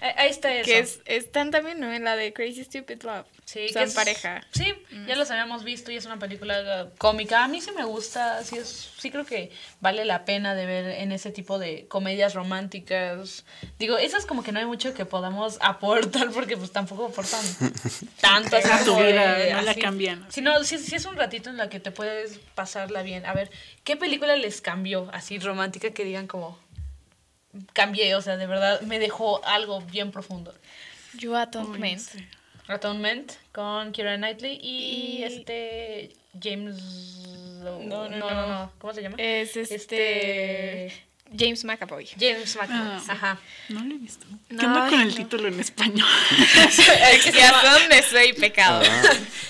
[0.00, 0.64] ahí- ahí está eso.
[0.66, 1.92] Que es, están también, ¿no?
[1.92, 3.26] En la de Crazy Stupid Love.
[3.44, 4.42] Sí, que Son es- pareja.
[4.52, 4.74] Sí,
[5.06, 7.44] ya los habíamos visto y es una película uh, cómica.
[7.44, 10.84] A mí sí me gusta, sí, es, sí creo que vale la pena de ver
[11.00, 13.44] en ese tipo de comedias románticas.
[13.78, 17.40] Digo, esas como que no hay mucho que podamos aportar porque pues tampoco aportan
[18.20, 18.56] tanto.
[18.56, 19.80] así A tu como vida, de- no la así.
[19.80, 20.26] cambian.
[20.30, 23.24] Si no, si, si es un ratito en la que te puedes pasarla bien.
[23.26, 23.50] A ver,
[23.84, 26.58] ¿qué película les cambió así romántica que digan como
[27.72, 28.14] cambié?
[28.14, 30.54] O sea, de verdad me dejó algo bien profundo.
[31.18, 31.98] You Atonement.
[32.00, 32.26] Sí.
[32.68, 36.76] Atonement con Keira Knightley y, Y- este James
[37.62, 38.72] No, no, no, no.
[38.78, 39.16] ¿cómo se llama?
[39.18, 40.92] Es este...
[41.36, 42.06] James McAvoy.
[42.18, 42.76] James McAvoy.
[42.96, 43.10] Ah, sí.
[43.10, 43.38] Ajá.
[43.68, 44.26] No lo he visto.
[44.48, 45.14] ¿Qué onda con el no.
[45.14, 46.06] título en español?
[47.12, 48.82] El que se llama- donde soy pecado.
[48.88, 49.02] Ah,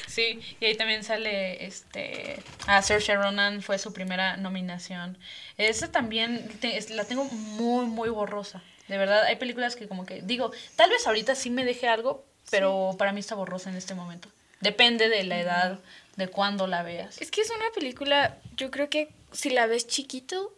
[0.06, 5.16] Sí, y ahí también sale este a Saoirse Ronan fue su primera nominación.
[5.58, 8.60] Esa también te- es- la tengo muy muy borrosa.
[8.88, 12.24] De verdad, hay películas que como que digo, tal vez ahorita sí me deje algo,
[12.50, 14.28] pero para mí está borrosa en este momento.
[14.60, 15.78] Depende de la edad,
[16.16, 17.20] de cuándo la veas.
[17.20, 20.52] Es que es una película, yo creo que si la ves chiquito,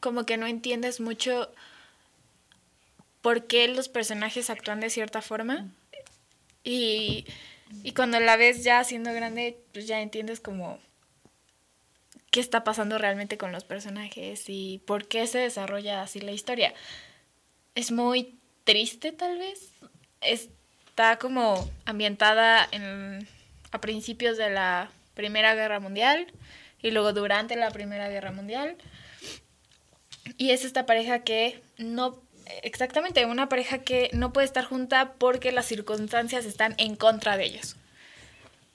[0.00, 1.50] como que no entiendes mucho
[3.22, 5.68] por qué los personajes actúan de cierta forma.
[6.64, 7.26] Y,
[7.82, 10.78] y cuando la ves ya siendo grande, pues ya entiendes como
[12.30, 16.74] qué está pasando realmente con los personajes y por qué se desarrolla así la historia.
[17.74, 19.72] Es muy triste tal vez.
[20.20, 23.26] Está como ambientada en,
[23.72, 26.26] a principios de la Primera Guerra Mundial
[26.82, 28.76] y luego durante la Primera Guerra Mundial.
[30.36, 32.20] Y es esta pareja que no,
[32.62, 37.44] exactamente, una pareja que no puede estar junta porque las circunstancias están en contra de
[37.46, 37.76] ellos.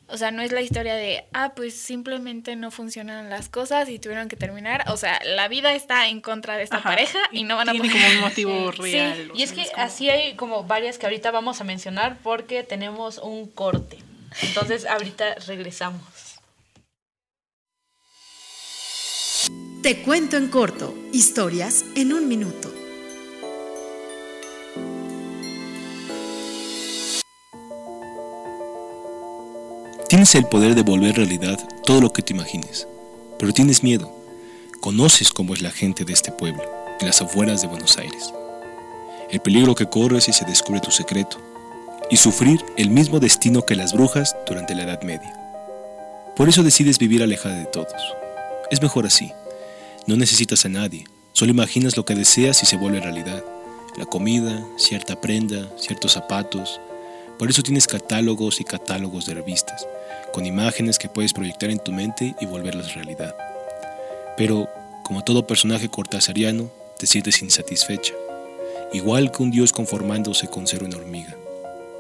[0.08, 3.98] O sea, no es la historia de, ah, pues simplemente no funcionan las cosas y
[3.98, 4.86] tuvieron que terminar.
[4.92, 6.90] O sea, la vida está en contra de esta Ajá.
[6.90, 8.04] pareja y no van a Tiene poder.
[8.04, 9.32] como un motivo Sí, real.
[9.32, 12.62] o y es que como- así hay como varias que ahorita vamos a mencionar porque
[12.62, 13.98] tenemos un corte.
[14.44, 16.04] Entonces ahorita regresamos.
[19.86, 22.74] Te cuento en corto, historias en un minuto.
[30.10, 32.88] Tienes el poder de volver realidad todo lo que te imagines,
[33.38, 34.12] pero tienes miedo.
[34.82, 36.64] Conoces cómo es la gente de este pueblo,
[37.00, 38.34] en las afueras de Buenos Aires.
[39.30, 41.38] El peligro que corres si se descubre tu secreto,
[42.10, 45.40] y sufrir el mismo destino que las brujas durante la Edad Media.
[46.36, 48.02] Por eso decides vivir alejada de todos.
[48.72, 49.32] Es mejor así.
[50.08, 53.44] No necesitas a nadie, solo imaginas lo que deseas y se vuelve realidad.
[53.98, 56.80] La comida, cierta prenda, ciertos zapatos.
[57.40, 59.88] Por eso tienes catálogos y catálogos de revistas,
[60.32, 63.36] con imágenes que puedes proyectar en tu mente y volverlas realidad.
[64.38, 64.70] Pero,
[65.04, 68.14] como todo personaje cortasariano, te sientes insatisfecha,
[68.94, 71.36] igual que un dios conformándose con ser una hormiga.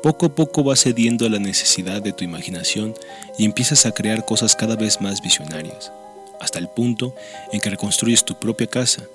[0.04, 2.94] Poco a poco vas cediendo a la necesidad de tu imaginación
[3.40, 5.92] y empiezas a crear cosas cada vez más visionarias
[6.40, 7.16] hasta el punto
[7.52, 9.06] en que reconstruyes tu propia casa,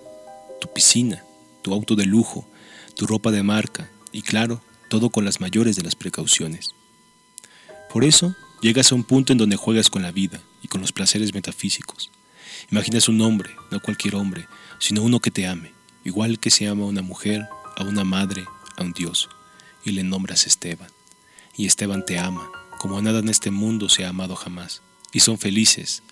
[0.60, 1.24] tu piscina,
[1.62, 2.46] tu auto de lujo,
[2.96, 6.74] tu ropa de marca y claro, todo con las mayores de las precauciones.
[7.92, 10.92] Por eso, llegas a un punto en donde juegas con la vida y con los
[10.92, 12.10] placeres metafísicos.
[12.70, 14.46] Imaginas un hombre, no cualquier hombre,
[14.78, 15.72] sino uno que te ame,
[16.04, 18.44] igual que se ama a una mujer, a una madre,
[18.76, 19.28] a un dios,
[19.84, 20.90] y le nombras Esteban.
[21.56, 25.38] Y Esteban te ama, como nada en este mundo se ha amado jamás, y son
[25.38, 26.02] felices,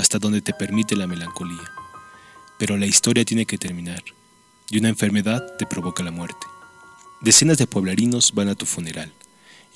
[0.00, 1.70] hasta donde te permite la melancolía.
[2.58, 4.02] Pero la historia tiene que terminar,
[4.70, 6.46] y una enfermedad te provoca la muerte.
[7.20, 9.12] Decenas de pueblerinos van a tu funeral,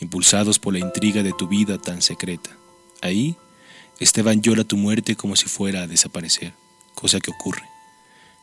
[0.00, 2.50] impulsados por la intriga de tu vida tan secreta.
[3.02, 3.36] Ahí,
[4.00, 6.54] Esteban llora tu muerte como si fuera a desaparecer,
[6.94, 7.68] cosa que ocurre.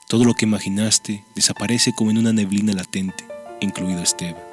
[0.07, 3.25] Todo lo que imaginaste desaparece como en una neblina latente,
[3.59, 4.43] incluido Esteban,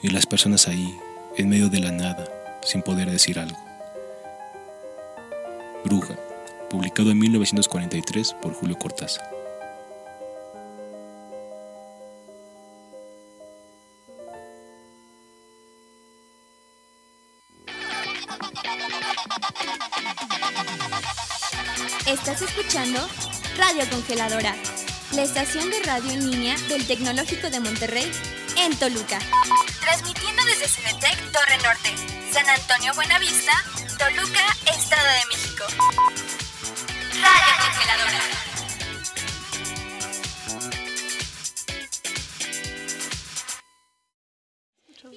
[0.00, 0.96] y las personas ahí,
[1.36, 3.58] en medio de la nada, sin poder decir algo.
[5.84, 6.16] Bruja,
[6.72, 9.30] publicado en 1943 por Julio Cortázar.
[22.06, 23.06] Estás escuchando
[23.58, 24.54] Radio Congeladora,
[25.14, 28.10] la estación de radio en línea del Tecnológico de Monterrey
[28.56, 29.18] en Toluca.
[29.80, 31.90] Transmitiendo desde Cinetec Torre Norte,
[32.32, 33.52] San Antonio Buenavista,
[33.98, 36.31] Toluca, Estado de México.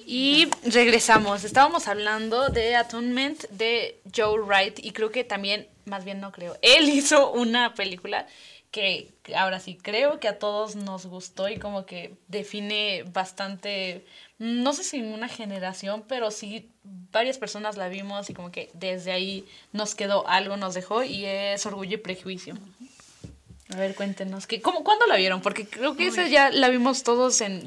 [0.08, 1.44] Y regresamos.
[1.44, 6.56] Estábamos hablando de Atonement de Joe Wright y creo que también, más bien no creo,
[6.62, 8.26] él hizo una película
[8.70, 14.04] que ahora sí creo que a todos nos gustó y como que define bastante,
[14.38, 16.68] no sé si una generación, pero sí
[17.10, 21.24] varias personas la vimos y como que desde ahí nos quedó algo, nos dejó y
[21.24, 22.54] es Orgullo y Prejuicio.
[23.72, 25.40] A ver, cuéntenos, que, ¿cómo, ¿cuándo la vieron?
[25.40, 27.66] Porque creo que esa ya la vimos todos en...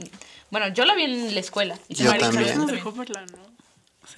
[0.51, 1.77] Bueno, yo la vi en la escuela.
[1.89, 2.57] Y Yo también.
[2.57, 3.49] Nos dejó verla, ¿no?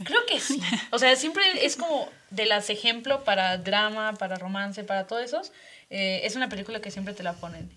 [0.06, 0.62] Creo que sí.
[0.92, 5.42] O sea, siempre es como de las ejemplo para drama, para romance, para todo eso.
[5.90, 7.70] Eh, es una película que siempre te la ponen.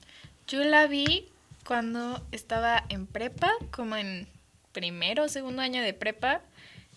[0.46, 1.28] Yo la vi
[1.64, 4.28] cuando estaba en prepa, como en
[4.74, 6.42] primero o segundo año de prepa,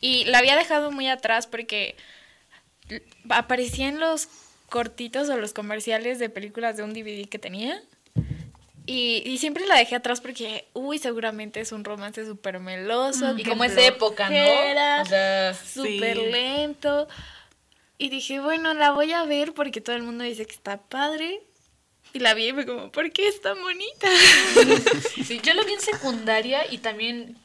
[0.01, 1.95] y la había dejado muy atrás porque
[2.89, 4.27] l- aparecía en los
[4.69, 7.81] cortitos o los comerciales de películas de un DVD que tenía.
[8.85, 13.37] Y, y siempre la dejé atrás porque, uy, seguramente es un romance súper meloso.
[13.37, 14.35] Y como es de época, ¿no?
[15.01, 16.25] O sea, súper Sí.
[16.31, 17.07] lento.
[17.97, 21.41] Y dije, bueno, la voy a ver porque todo el mundo dice que está padre.
[22.13, 24.07] Y la vi y fue como, ¿por qué es tan bonita?
[25.25, 27.37] Sí, yo lo vi en secundaria y también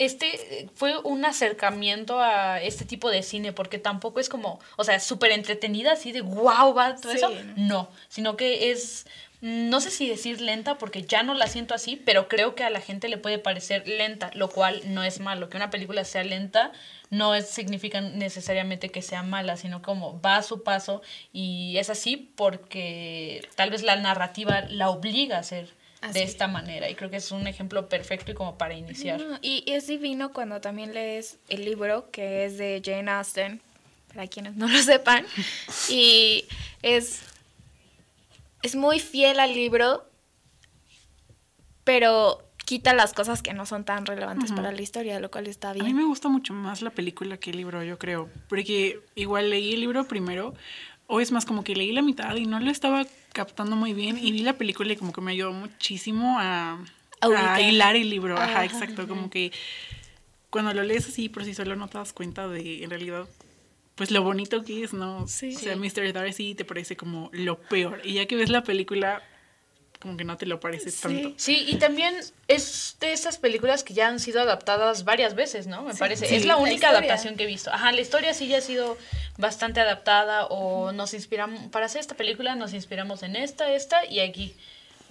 [0.00, 4.84] este eh, fue un acercamiento a este tipo de cine porque tampoco es como, o
[4.84, 7.30] sea, súper entretenida así de wow, va todo Sí, eso.
[7.30, 7.54] ¿no?
[7.56, 9.06] No, sino que es
[9.42, 12.68] no sé si decir lenta porque ya no la siento así, pero creo que a
[12.68, 15.48] la gente le puede parecer lenta, lo cual no es malo.
[15.48, 16.72] Que una película sea lenta
[17.08, 21.00] no es, significa necesariamente que sea mala, sino como va a su paso
[21.32, 26.14] y es así porque tal vez la narrativa la obliga a ser Así.
[26.14, 29.20] de esta manera y creo que es un ejemplo perfecto y como para iniciar.
[29.20, 33.60] No, y es divino cuando también lees el libro que es de Jane Austen,
[34.14, 35.26] para quienes no lo sepan.
[35.90, 36.44] Y
[36.82, 37.20] es,
[38.62, 40.04] es muy fiel al libro,
[41.84, 45.70] pero quita las cosas que no son tan relevantes para la historia, lo cual está
[45.70, 45.96] A mí bien.
[45.96, 48.30] me gusta mucho más la película que el libro, yo creo.
[48.48, 50.54] Porque igual leí el libro primero,
[51.08, 54.18] o es más como que leí la mitad y no lo estaba captando muy bien,
[54.18, 56.82] y vi la película y como que me ayudó muchísimo a,
[57.20, 58.36] A hilar el libro.
[58.36, 58.64] Ajá, Ajá.
[58.64, 59.06] exacto.
[59.08, 59.52] Como que
[60.50, 63.26] cuando lo lees así por sí solo no te das cuenta de en realidad
[63.94, 65.28] pues lo bonito que es, ¿no?
[65.28, 65.54] Sí.
[65.54, 66.12] O sea, Mr.
[66.14, 68.00] Darcy te parece como lo peor.
[68.02, 69.22] Y ya que ves la película,
[70.00, 71.34] como que no te lo parece tanto.
[71.36, 72.14] Sí, y también
[72.48, 75.82] es de esas películas que ya han sido adaptadas varias veces, ¿no?
[75.82, 76.24] Me parece.
[76.26, 76.34] Sí.
[76.34, 76.98] Es la La única historia.
[76.98, 77.70] adaptación que he visto.
[77.70, 78.96] Ajá, la historia sí ya ha sido
[79.38, 84.20] bastante adaptada o nos inspiramos, para hacer esta película nos inspiramos en esta, esta y
[84.20, 84.54] aquí.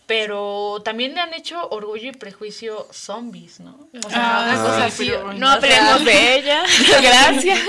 [0.05, 3.87] Pero también le han hecho Orgullo y Prejuicio zombies, ¿no?
[4.03, 5.05] O sea, Ah, una cosa sí, así.
[5.11, 5.33] pero.
[5.33, 6.63] No aprendemos de ella.
[7.01, 7.59] Gracias.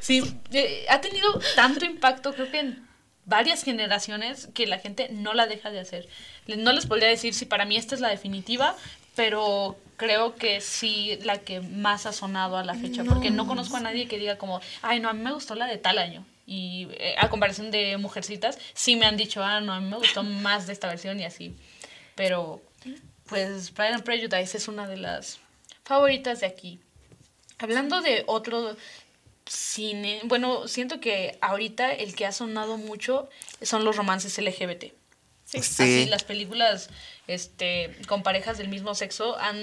[0.00, 2.86] Sí, eh, ha tenido tanto impacto, creo que en
[3.24, 6.06] varias generaciones, que la gente no la deja de hacer.
[6.46, 8.76] No les podría decir si para mí esta es la definitiva,
[9.16, 13.76] pero creo que sí la que más ha sonado a la fecha, porque no conozco
[13.76, 16.24] a nadie que diga como, ay, no, a mí me gustó la de tal año.
[16.46, 19.96] Y eh, a comparación de Mujercitas, sí me han dicho, ah, no, a mí me
[19.96, 21.56] gustó más de esta versión y así.
[22.14, 22.62] Pero,
[23.26, 25.40] pues, Pride and Prejudice es una de las
[25.82, 26.78] favoritas de aquí.
[27.58, 28.76] Hablando de otro
[29.46, 33.30] cine, bueno, siento que ahorita el que ha sonado mucho
[33.62, 34.92] son los romances LGBT.
[35.44, 35.58] Sí.
[35.58, 36.90] Así, las películas
[37.26, 39.56] este, con parejas del mismo sexo han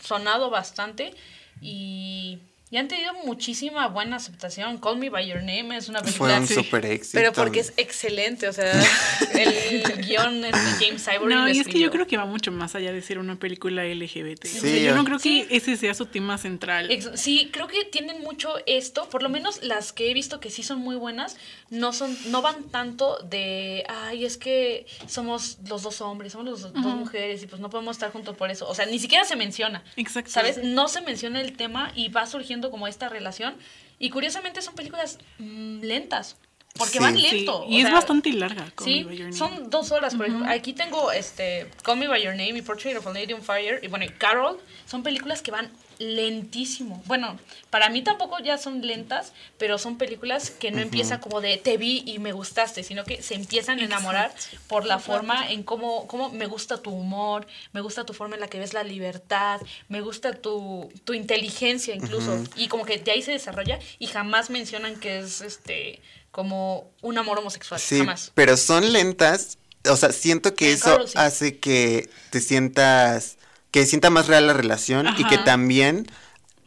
[0.00, 1.14] sonado bastante
[1.60, 2.38] y,
[2.72, 4.78] y han tenido muchísima buena aceptación.
[4.78, 6.40] Call Me By Your Name es una Fue película...
[6.40, 7.18] un super éxito.
[7.18, 8.72] Pero porque es excelente, o sea,
[9.34, 11.34] el guion es de James Ivory.
[11.34, 13.84] No, y es que yo creo que va mucho más allá de ser una película
[13.84, 14.46] LGBT.
[14.46, 16.88] O sea, Sí, yo no creo que ese sea su tema central.
[17.14, 20.62] Sí, creo que tienen mucho esto, por lo menos las que he visto que sí
[20.62, 21.36] son muy buenas,
[21.68, 26.72] no son, no van tanto de, ay, es que somos los dos hombres, somos los
[26.72, 28.66] dos mujeres y pues no podemos estar juntos por eso.
[28.66, 29.84] O sea, ni siquiera se menciona.
[29.96, 30.30] Exacto.
[30.30, 30.64] ¿Sabes?
[30.64, 33.54] No se menciona el tema y va surgiendo como esta relación.
[33.98, 36.36] Y curiosamente son películas mm, lentas,
[36.76, 36.98] porque Sí.
[36.98, 37.66] van Sí, lento.
[37.68, 38.64] y o es sea, bastante larga.
[38.74, 39.36] Call Sí, Me By Your Name.
[39.36, 40.14] son dos horas.
[40.14, 40.48] Por ejemplo.
[40.50, 43.78] Aquí tengo este, Call Me By Your Name y Portrait of a Lady on Fire.
[43.82, 47.02] Y bueno, y Carol son películas que van lentísimo.
[47.06, 47.38] Bueno,
[47.70, 51.76] para mí tampoco ya son lentas, pero son películas que no empiezan como de te
[51.76, 54.34] vi y me gustaste, sino que se empiezan a enamorar
[54.68, 58.40] por la forma en cómo, cómo me gusta tu humor, me gusta tu forma en
[58.40, 62.42] la que ves la libertad, me gusta tu, tu inteligencia incluso.
[62.56, 66.00] Y como que de ahí se desarrolla y jamás mencionan que es este
[66.30, 67.80] como un amor homosexual.
[67.80, 68.32] Sí, Jamás.
[68.34, 69.58] pero son lentas.
[69.88, 71.14] O sea, siento que En eso sí.
[71.16, 73.36] hace que te sientas,
[73.72, 76.06] que sienta más real la relación y que también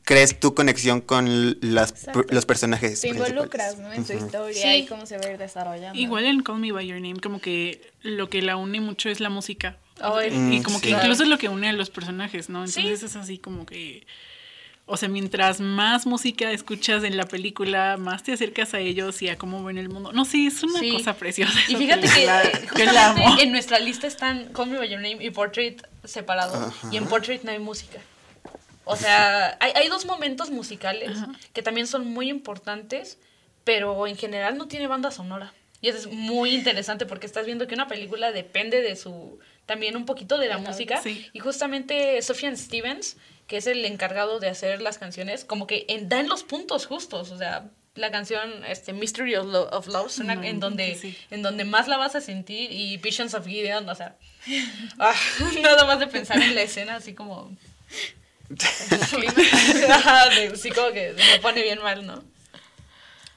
[0.03, 3.01] crees tu conexión con las, los personajes.
[3.01, 3.91] Te involucras, ¿no?
[3.93, 4.25] En su Ujú.
[4.25, 4.67] historia Sí.
[4.79, 5.97] y cómo se va a ir desarrollando.
[5.99, 9.19] Igual en Call Me By Your Name, como que lo que la une mucho es
[9.19, 9.77] la música.
[10.01, 12.67] Ay, y como que incluso es lo que une a los personajes, ¿no?
[12.67, 12.81] Sí.
[12.81, 14.05] Entonces es así como que.
[14.87, 19.29] O sea, mientras más música escuchas en la película, más te acercas a ellos y
[19.29, 20.11] a cómo ven el mundo.
[20.13, 20.91] No, sí, es una Sí.
[20.91, 21.57] cosa preciosa.
[21.67, 23.37] Y fíjate que eh, la amo.
[23.39, 26.55] en nuestra lista están Call Me By Your Name y Portrait separados.
[26.55, 26.89] Ajá.
[26.91, 27.99] Y en Portrait no hay música.
[28.83, 31.17] O sea, hay, hay dos momentos musicales
[31.53, 33.17] que también son muy importantes,
[33.63, 35.51] pero en general no tiene banda sonora.
[35.81, 39.97] Y eso es muy interesante porque estás viendo que una película depende de su, también
[39.97, 41.01] un poquito de la música.
[41.01, 41.25] sí.
[41.33, 46.09] Y justamente Sufjan Stevens, que es el encargado de hacer las canciones, como que en,
[46.09, 47.31] da en los puntos justos.
[47.31, 51.15] O sea, la canción este, Mystery of, Lo- of Love suena No, en, donde, sí.
[51.31, 54.15] en donde más la vas a sentir y Visions of Gideon, o sea,
[54.99, 55.13] ah,
[55.61, 57.55] nada más de pensar en la escena así como...
[60.55, 62.23] Sí, como que me pone bien mal, ¿no?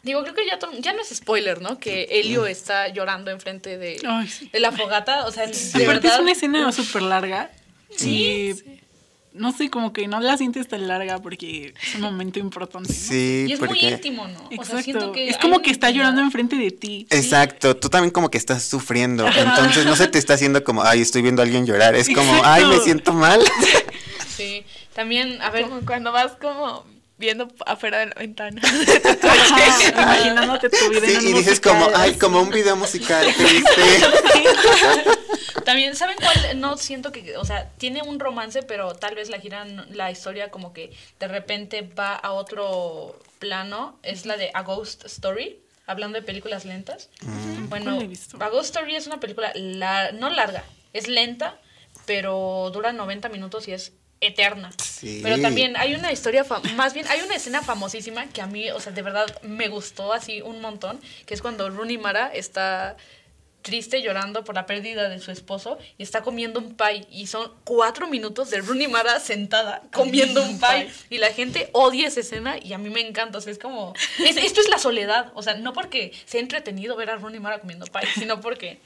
[0.03, 1.79] Digo, creo que ya, ya no es spoiler, ¿no?
[1.79, 4.49] Que Elio está llorando enfrente de, Ay, sí.
[4.53, 7.51] de la fogata, o sea, de Aparte verdad, es una escena súper larga.
[7.97, 8.81] Sí, y
[9.33, 12.89] No sé, como que no la sientes tan larga porque es un momento importante.
[12.93, 12.99] ¿no?
[12.99, 14.39] Sí, Y es muy íntimo, ¿no?
[14.47, 14.83] O sea, Exacto.
[14.83, 17.07] siento que es como que está llorando enfrente de ti.
[17.11, 21.03] Exacto, tú también como que estás sufriendo, entonces no se te está haciendo como, ay,
[21.03, 22.49] estoy viendo a alguien llorar, es como, Exacto.
[22.49, 23.41] ay, me siento mal.
[24.37, 24.65] Sí,
[24.95, 26.85] también, a ver, Como cuando vas como
[27.19, 28.61] viendo afuera de la ventana.
[28.63, 32.77] Ajá, imaginándote tu vida Sí, en un y dices musical, como, ay, como un video
[32.77, 33.83] musical, triste.
[35.65, 36.61] También, ¿saben cuál?
[36.61, 40.51] No siento que, o sea, tiene un romance, pero tal vez la giran, la historia
[40.51, 43.99] como que de repente va a otro plano.
[44.03, 47.11] Es la de A Ghost Story, hablando de películas lentas.
[47.69, 48.39] Bueno, ¿Cuál he visto?
[48.41, 51.59] A Ghost Story es una película lar- no larga, es lenta,
[52.07, 54.71] pero dura 90 minutos y es eterna.
[54.83, 55.21] Sí.
[55.23, 58.81] Pero también hay una historia, más bien hay una escena famosísima que a mí, o
[58.81, 62.97] sea, de verdad me gustó así un montón, que es cuando Rooney Mara está
[63.63, 67.53] triste llorando por la pérdida de su esposo y está comiendo un pie y son
[67.65, 72.57] cuatro minutos de Rooney Mara sentada comiendo un pie y la gente odia esa escena
[72.63, 75.43] y a mí me encanta, o sea, es como, es- esto es la soledad, o
[75.43, 78.81] sea, no porque sea entretenido ver a Rooney Mara comiendo pie, sino porque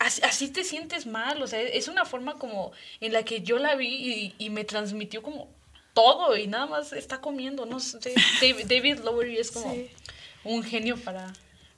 [0.00, 3.58] así, así te sientes mal, o sea, es una forma como en la que yo
[3.58, 5.48] la vi y, y me transmitió como
[5.94, 7.98] todo y nada más está comiendo, no sé,
[8.40, 9.72] David, David Lowery es como...
[10.42, 11.30] un genio para,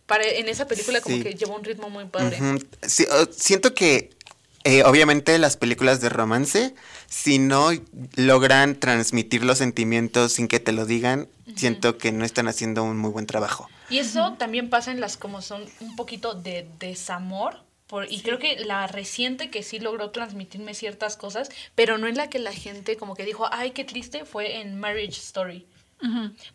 [0.06, 1.22] para en esa película como Sí.
[1.24, 2.38] que lleva un ritmo muy padre.
[2.86, 4.10] Sí, siento que
[4.62, 6.72] eh, obviamente las películas de romance,
[7.08, 7.70] si no
[8.14, 12.98] logran transmitir los sentimientos sin que te lo digan, siento que no están haciendo un
[12.98, 13.68] muy buen trabajo.
[13.90, 17.56] Y eso también pasa en las como son un poquito de desamor.
[17.92, 22.16] Por, y creo que la reciente que sí logró transmitirme ciertas cosas, pero no en
[22.16, 25.66] la que la gente como que dijo, ay, qué triste, fue en Marriage Story.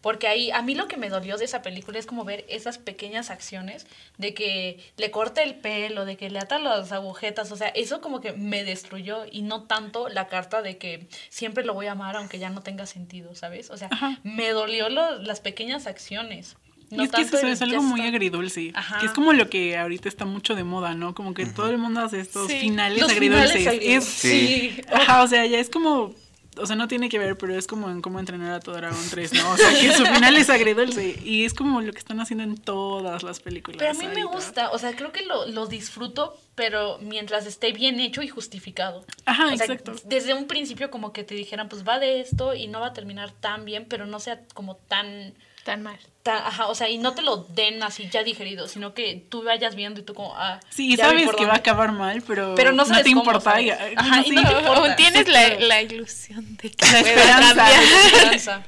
[0.02, 2.80] Porque ahí, a mí lo que me dolió de esa película es como ver esas
[2.80, 3.86] pequeñas acciones
[4.18, 8.02] de que le corta el pelo, de que le ata las agujetas, o sea, eso
[8.02, 11.92] como que me destruyó y no tanto la carta de que siempre lo voy a
[11.92, 13.70] amar aunque ya no tenga sentido, ¿sabes?
[13.70, 14.20] O sea, Ajá.
[14.24, 16.58] me dolió lo- las pequeñas acciones.
[16.90, 18.72] Y es que eso es algo muy agridulce.
[18.74, 19.00] Ajá.
[19.00, 21.14] Que es como lo que ahorita está mucho de moda, ¿no?
[21.14, 23.52] Como que todo el mundo hace estos Sí, finales los agridulces.
[23.52, 24.04] finales agridulces.
[24.08, 24.82] Es- Sí.
[24.94, 26.14] Ajá, o sea, ya es como.
[26.60, 28.98] O sea, no tiene que ver, pero es como en cómo entrenar a tu dragón
[29.12, 29.52] 3, ¿no?
[29.52, 31.16] O sea, que su final es agridulce.
[31.24, 33.78] Y es como lo que están haciendo en todas las películas.
[33.78, 37.74] Pero a mí me gusta, o sea, creo que lo, lo disfruto, pero mientras esté
[37.74, 39.06] bien hecho y justificado.
[39.26, 39.94] Ajá, O sea, exacto.
[40.06, 42.94] desde un principio como que te dijeran, pues va de esto y no va a
[42.94, 45.36] terminar tan bien, pero no sea como tan...
[45.68, 46.00] Tan mal.
[46.24, 49.44] tan ajá, o sea, y no te lo den así ya digerido, sino que tú
[49.44, 50.62] vayas viendo y tú como, ah...
[50.70, 53.52] Sí, sabes que va a acabar mal, pero, Pero no sabes te cómo, importa.
[53.98, 54.96] Ajá, sí, no te importa.
[54.96, 57.48] Tienes Sí, la, la ilusión de que La esperanza.
[57.56, 57.68] cambiar.
[57.68, 58.66] La esperanza.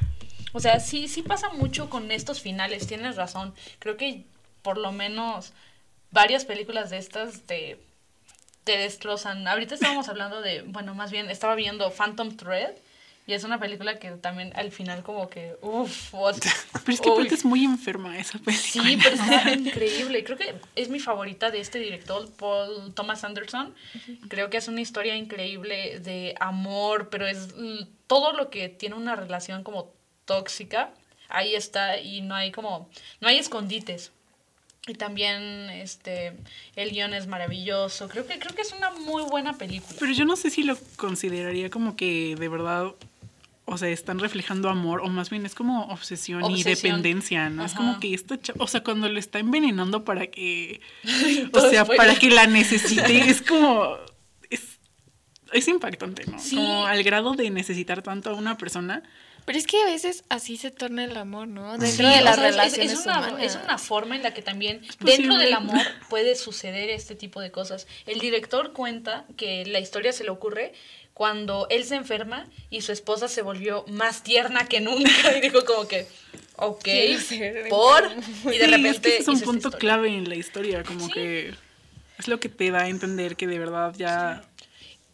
[0.51, 3.53] O sea, sí, sí pasa mucho con estos finales, tienes razón.
[3.79, 4.25] Creo que
[4.61, 5.53] por lo menos
[6.11, 7.79] varias películas de estas te,
[8.65, 9.47] te destrozan.
[9.47, 12.75] Ahorita estábamos hablando de, bueno, más bien estaba viendo Phantom Thread
[13.29, 16.31] y es una película que también al final como que, uff, Pero
[16.87, 18.83] es que aparte es muy enferma esa película.
[18.83, 20.23] Sí, pero está increíble.
[20.23, 23.75] Creo que es mi favorita de este director, Paul Thomas Anderson.
[24.29, 27.49] Creo que es una historia increíble de amor, pero es
[28.07, 29.93] todo lo que tiene una relación como
[30.25, 30.89] tóxica.
[31.27, 32.89] Ahí está y no hay como,
[33.21, 34.11] no hay escondites.
[34.87, 36.33] Y también este
[36.75, 38.09] el guion es maravilloso.
[38.09, 39.95] Creo que creo que es una muy buena película.
[39.99, 42.95] Pero yo no sé si lo consideraría como que de verdad,
[43.71, 47.63] o sea, están reflejando amor, o más bien es como obsesión, y dependencia, ¿no?
[47.65, 50.81] Es como que esta cha- o sea, cuando lo está envenenando para que,
[51.53, 51.97] o sea, spoiler.
[51.97, 53.95] para que la necesite, es como,
[54.49, 54.79] es,
[55.53, 56.39] es impactante, ¿no?
[56.39, 56.55] Sí.
[56.55, 59.03] Como al grado de necesitar tanto a una persona.
[59.45, 61.73] Pero es que a veces así se torna el amor, ¿no?
[61.75, 63.43] Sí, Dentro de o las sea, relaciones es, una, humanas.
[63.43, 65.79] es una forma en la que también dentro del amor
[66.09, 67.87] puede suceder este tipo de cosas.
[68.05, 70.73] El director cuenta que la historia se le ocurre
[71.19, 75.65] cuando él se enferma y su esposa se volvió más tierna que nunca y dijo
[75.65, 76.07] como que,
[76.55, 76.87] ok,
[77.69, 78.03] por,
[78.45, 81.07] y de Sí, repente es que ese es un punto clave en la historia, como
[81.07, 81.11] Sí.
[81.11, 81.53] que
[82.17, 84.45] es lo que te da a entender que de verdad ya,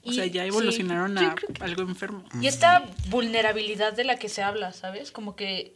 [0.03, 2.23] o sea, ya evolucionaron a algo enfermo.
[2.39, 5.11] Y esta vulnerabilidad de la que se habla, ¿sabes?
[5.11, 5.73] Como que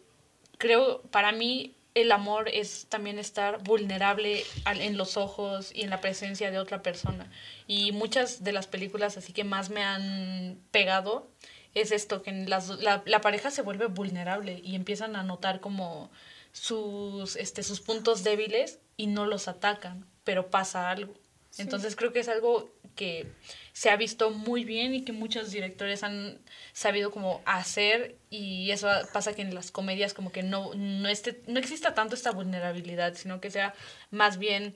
[0.59, 6.01] creo, para mí, el amor es también estar vulnerable en los ojos y en la
[6.01, 7.29] presencia de otra persona.
[7.67, 11.29] Y muchas de las películas así que más me han pegado
[11.75, 16.09] es esto, que las- la, la pareja se vuelve vulnerable y empiezan a notar como
[16.51, 21.13] sus, este, sus puntos débiles y no los atacan, pero pasa algo.
[21.57, 23.31] Entonces creo que es algo que
[23.79, 26.37] se ha visto muy bien y que muchos directores han
[26.73, 31.41] sabido como hacer y eso pasa que en las comedias como que no, no, este,
[31.47, 33.73] no exista tanto esta vulnerabilidad, sino que sea
[34.11, 34.75] más bien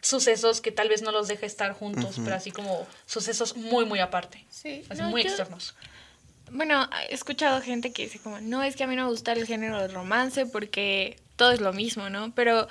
[0.00, 3.98] sucesos que tal vez no los deje estar juntos, pero así como sucesos muy, muy
[4.00, 5.74] aparte, Sí, así no, muy yo- externos.
[6.50, 9.32] Bueno, he escuchado gente que dice como, no, es que a mí no me gusta
[9.32, 12.32] el género de romance porque todo es lo mismo, ¿no?
[12.34, 12.66] Pero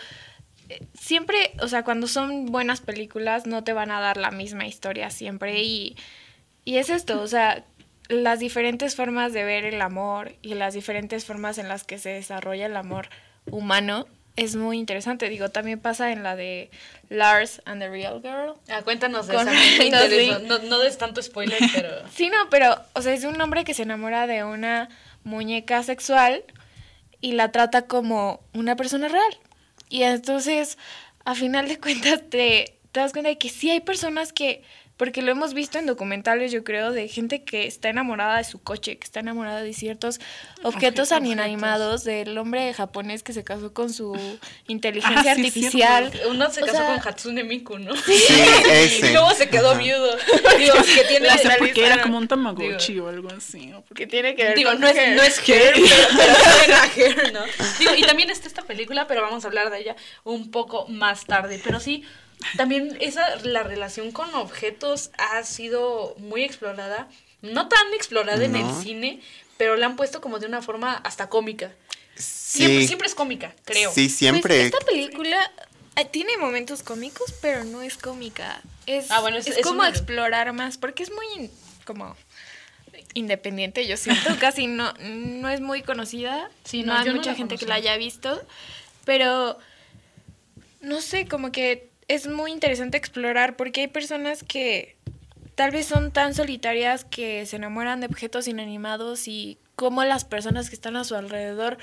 [0.93, 5.09] siempre, o sea, cuando son buenas películas no te van a dar la misma historia
[5.09, 5.95] siempre y,
[6.65, 7.65] y es esto, o sea,
[8.09, 12.09] las diferentes formas de ver el amor y las diferentes formas en las que se
[12.09, 13.09] desarrolla el amor
[13.49, 15.29] humano es muy interesante.
[15.29, 16.69] Digo, también pasa en la de
[17.09, 18.53] Lars and the Real Girl.
[18.69, 20.47] Ah, cuéntanos de esa, me.
[20.47, 21.89] No, no des tanto spoiler, pero...
[22.13, 24.89] Sí, no, pero, o sea, es un hombre que se enamora de una
[25.23, 26.43] muñeca sexual
[27.19, 29.37] y la trata como una persona real.
[29.89, 30.77] Y entonces,
[31.25, 34.63] a final de cuentas, te, das cuenta de que sí hay personas que,
[34.97, 38.59] porque lo hemos visto en documentales, yo creo, de gente que está enamorada de su
[38.61, 40.19] coche, que está enamorada de ciertos
[40.63, 41.31] objetos Objetos.
[41.31, 44.17] inanimados, del hombre japonés que se casó con su
[44.67, 46.11] inteligencia Ah, sí, artificial.
[46.29, 47.95] Uno se O casó sea, con Hatsune Miku, ¿no?
[47.95, 48.13] Sí,
[49.07, 49.79] Y luego se quedó Ajá.
[49.79, 50.17] viudo.
[50.57, 51.27] Digo, que tiene...
[51.29, 53.71] O sea, porque era como un tamagotchi o algo así.
[53.73, 55.85] o porque- que tiene que ver Digo, con no es, no es hair, pero,
[56.17, 57.41] pero suena a hair, ¿no?
[57.79, 61.25] Digo, y también está esta película, pero vamos a hablar de ella un poco más
[61.25, 61.59] tarde.
[61.63, 62.03] Pero sí,
[62.55, 67.07] también esa, la relación con objetos ha sido muy explorada.
[67.41, 69.21] No tan explorada en el cine,
[69.57, 71.71] pero la han puesto como de una forma hasta cómica.
[72.15, 72.87] Siempre, Sí.
[72.87, 73.91] siempre es cómica, creo.
[73.93, 74.55] Sí, siempre.
[74.55, 75.51] Pues esta película
[75.95, 78.61] eh, tiene momentos cómicos, pero no es cómica.
[78.87, 81.51] Es, Ah, bueno, es- es, es como explorar más, porque es muy in-
[81.85, 82.15] como
[83.13, 86.49] independiente, yo siento, casi no, no es muy conocida.
[86.63, 88.41] Sí, no, no, hay no mucha gente que la haya visto,
[89.05, 89.57] pero
[90.81, 94.97] no sé, como que es muy interesante explorar, porque hay personas que
[95.55, 100.69] tal vez son tan solitarias que se enamoran de objetos inanimados y cómo las personas
[100.69, 101.77] que están a su alrededor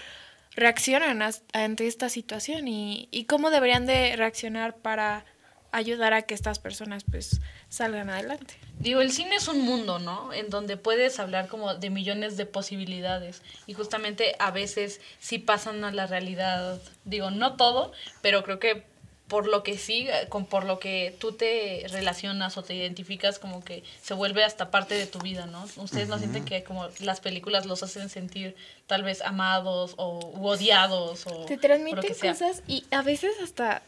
[0.56, 1.20] reaccionan
[1.52, 5.24] ante esta situación y, y cómo deberían de reaccionar para
[5.72, 8.54] ayudar a que estas personas pues salgan adelante.
[8.78, 10.32] Digo, el cine es un mundo, ¿no?
[10.32, 15.82] En donde puedes hablar como de millones de posibilidades y justamente a veces sí pasan
[15.82, 16.80] a la realidad.
[17.04, 18.84] Digo, no todo, pero creo que
[19.28, 23.64] por lo que sí, con por lo que tú te relacionas o te identificas, como
[23.64, 25.64] que se vuelve hasta parte de tu vida, ¿no?
[25.76, 28.54] Ustedes no sienten que como las películas los hacen sentir
[28.86, 33.32] tal vez amados o u odiados o Te o lo transmiten cosas y a veces
[33.42, 33.82] hasta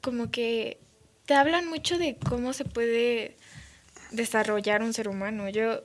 [0.00, 0.78] como que
[1.26, 3.36] te hablan mucho de cómo se puede
[4.10, 5.48] desarrollar un ser humano.
[5.50, 5.82] Yo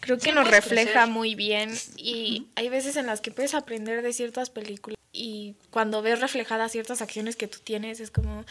[0.00, 1.08] creo que Sí, nos refleja crecer.
[1.08, 6.02] muy bien y hay veces en las que puedes aprender de ciertas películas y cuando
[6.02, 8.44] ves reflejadas ciertas acciones que tú tienes es como,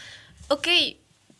[0.48, 0.66] ok,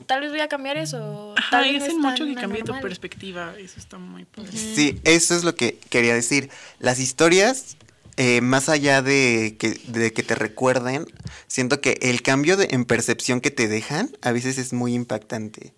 [0.07, 1.35] tal vez voy a cambiar eso.
[1.37, 2.83] Ajá, Tal y vez hacen es mucho que cambie tu anormal".
[2.83, 3.55] perspectiva.
[3.59, 4.53] Eso está muy padre.
[4.57, 6.51] Sí, eso es lo que quería decir.
[6.79, 7.77] Las historias,
[8.17, 11.07] eh, más allá de que, de que te recuerden,
[11.49, 15.75] siento que el cambio de, en percepción que te dejan a veces es muy impactante.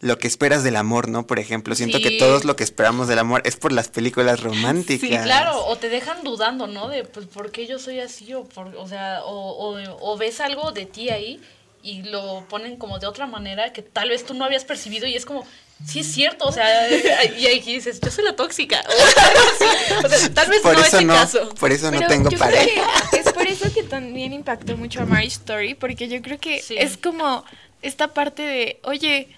[0.00, 1.26] Lo que esperas del amor, ¿no?
[1.26, 2.02] Por ejemplo, siento Sí.
[2.04, 5.00] que todos lo que esperamos del amor es por las películas románticas.
[5.08, 6.88] Sí, claro, o te dejan dudando, ¿no?
[6.88, 8.32] De, pues, ¿por qué yo soy así?
[8.32, 11.38] O, por, o sea, o, o, o ves algo de ti ahí
[11.82, 15.14] y lo ponen como de otra manera que tal vez tú no habías percibido y
[15.16, 15.46] es como,
[15.86, 16.66] sí es cierto, o sea,
[17.38, 18.82] y ahí dices, yo soy la tóxica.
[20.04, 21.48] O, sea, tal vez Por no eso es el no, caso.
[21.56, 22.86] por eso no Pero tengo pareja.
[23.12, 26.76] es por eso que también impactó mucho a Marriage Story, porque yo creo que Sí.
[26.78, 27.44] es como
[27.82, 29.28] esta parte de, oye,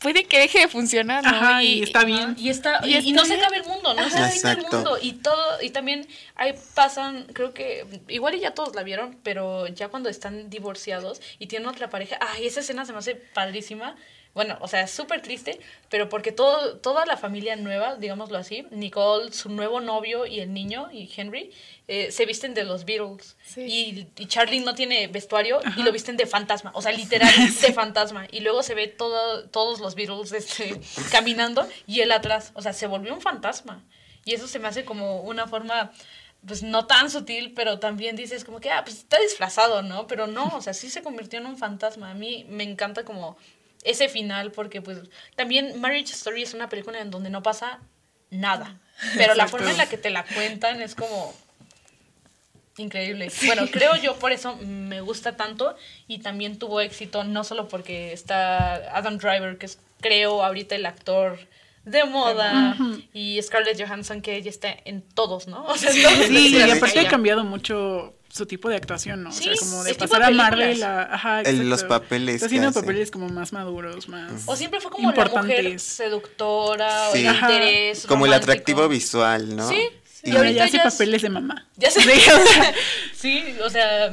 [0.00, 1.30] puede que deje de funcionar, ¿no?
[1.30, 2.34] Ajá, y está bien.
[2.38, 4.98] Y, está, Y no se acaba el mundo, no se acaba el mundo.
[5.00, 9.68] Y todo, y también ahí pasan, creo que, igual y ya todos la vieron, pero
[9.68, 13.94] ya cuando están divorciados y tienen otra pareja, ay, esa escena se me hace padrísima.
[14.32, 15.58] Bueno, o sea, es súper triste,
[15.88, 20.52] pero porque todo, toda la familia nueva, digámoslo así, Nicole, su nuevo novio y el
[20.52, 21.50] niño, y Henry,
[21.88, 23.36] eh, se visten de los Beatles.
[23.44, 23.62] Sí.
[23.62, 27.28] Y, y Charlie no tiene vestuario y lo visten de fantasma, o sea, literal,
[27.60, 28.28] de fantasma.
[28.30, 32.72] Y luego se ve todo, todos los Beatles este, caminando y él atrás, o sea,
[32.72, 33.84] se volvió un fantasma.
[34.24, 35.90] Y eso se me hace como una forma,
[36.46, 40.06] pues no tan sutil, pero también dices como que, ah, pues está disfrazado, ¿no?
[40.06, 42.10] Pero no, o sea, sí se convirtió en un fantasma.
[42.10, 43.36] A mí me encanta como
[43.84, 44.98] ese final porque pues
[45.36, 47.80] también Marriage Story es una película en donde no pasa
[48.30, 48.78] nada.
[49.16, 51.34] Pero la forma en la que te la cuentan es como
[52.76, 53.30] increíble.
[53.46, 55.76] Bueno, creo yo por eso me gusta tanto
[56.06, 60.86] y también tuvo éxito no solo porque está Adam Driver, que es creo ahorita el
[60.86, 61.38] actor
[61.84, 62.76] de moda
[63.12, 65.64] y Scarlett Johansson que ella está en todos, ¿no?
[65.66, 69.30] O sea, Sí, y aparte ha cambiar mucho su tipo de actuación, ¿no?
[69.30, 71.02] o sea, Sí, como de pasar de a Marvel a...
[71.14, 74.42] Ajá, El- los papeles Está haciendo papeles como más maduros, más...
[74.46, 75.82] O siempre fue como la mujer importantes.
[75.82, 77.20] seductora o Sí.
[77.22, 77.52] el Ajá.
[77.52, 79.68] interés Como el atractivo visual, ¿no?
[79.68, 79.88] Sí,
[80.22, 81.66] Y y ahora ahorita ya hace ya es- papeles de mamá.
[81.76, 82.00] Ya sé.
[82.04, 82.74] Sí, o sea,
[83.14, 84.12] sí, o sea,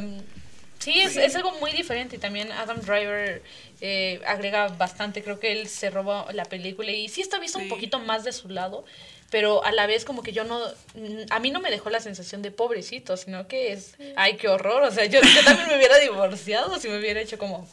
[0.80, 2.16] sí, es, es algo muy diferente.
[2.16, 3.44] Y también Adam Driver
[3.82, 5.22] eh, agrega bastante.
[5.24, 7.70] Creo que él se roba la película y sí está visto un Sí.
[7.70, 8.84] poquito más de su lado.
[9.30, 10.60] Pero a la vez como que yo no,
[10.96, 14.48] mm, a mí no me dejó la sensación de pobrecito, sino que es, ay, qué
[14.48, 14.84] horror.
[14.84, 17.68] O sea, yo, yo también me hubiera divorciado si me hubiera hecho como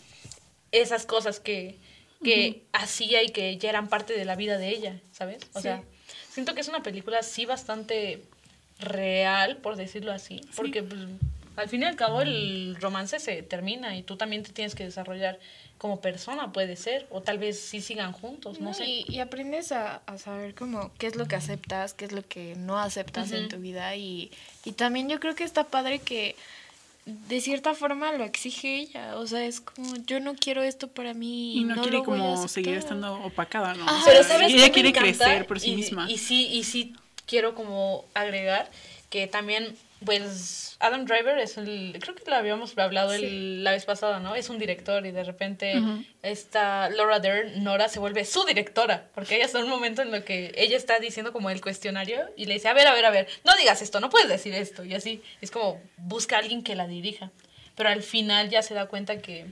[0.73, 1.79] esas cosas que,
[2.23, 5.39] que hacía y que ya eran parte de la vida de ella, ¿sabes?
[5.53, 5.83] O sea,
[6.31, 8.23] siento que es una película sí bastante
[8.81, 11.01] real, por decirlo así, porque pues,
[11.57, 14.85] al fin y al cabo el romance se termina y tú también te tienes que
[14.85, 15.39] desarrollar
[15.85, 18.87] como persona, puede ser, o tal vez sí sigan juntos, no, No, sé.
[18.87, 22.27] y, y aprendes a, a saber como qué es lo que aceptas, qué es lo
[22.27, 24.31] que no aceptas en tu vida y,
[24.65, 26.37] y también yo creo que está padre que
[27.05, 31.13] de cierta forma lo exige ella, o sea, es como yo no quiero esto para
[31.13, 32.97] mí y no, quiere lo voy a como seguir aceptar".
[32.97, 33.85] estando opacada, ¿no?
[33.85, 36.11] O Pero sabes ella quiere crecer por sí y, misma.
[36.11, 36.95] Y sí, y sí
[37.27, 38.71] quiero como agregar
[39.11, 43.85] que también, pues, Adam Driver es el, creo que lo habíamos hablado el- la vez
[43.85, 44.35] pasada, ¿no?
[44.35, 45.81] Es un director y de repente
[46.23, 50.13] esta Laura Dern, Nora, se vuelve su directora, porque ella está en un momento en
[50.15, 53.05] el que ella está diciendo como el cuestionario y le dice, a ver, a ver,
[53.05, 56.41] a ver, no digas esto, no puedes decir esto, y así, es como busca a
[56.41, 57.31] alguien que la dirija,
[57.77, 59.47] pero al final ya se da cuenta que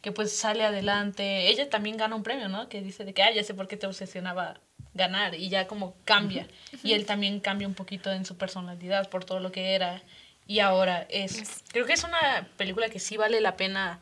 [0.00, 1.46] que pues sale adelante.
[1.48, 2.68] Ella también gana un premio, ¿no?
[2.68, 4.58] Que dice de que, ah, ya sé por qué te obsesionaba
[4.94, 6.46] ganar y ya como cambia.
[6.82, 10.02] Y él también cambia un poquito en su personalidad por todo lo que era
[10.46, 11.62] y ahora es.
[11.72, 14.00] Creo que es una película que sí vale la pena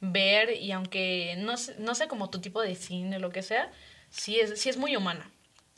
[0.00, 3.70] ver y aunque no, no sé como tu tipo de cine, lo que sea,
[4.10, 5.30] sí es, sí es muy humana.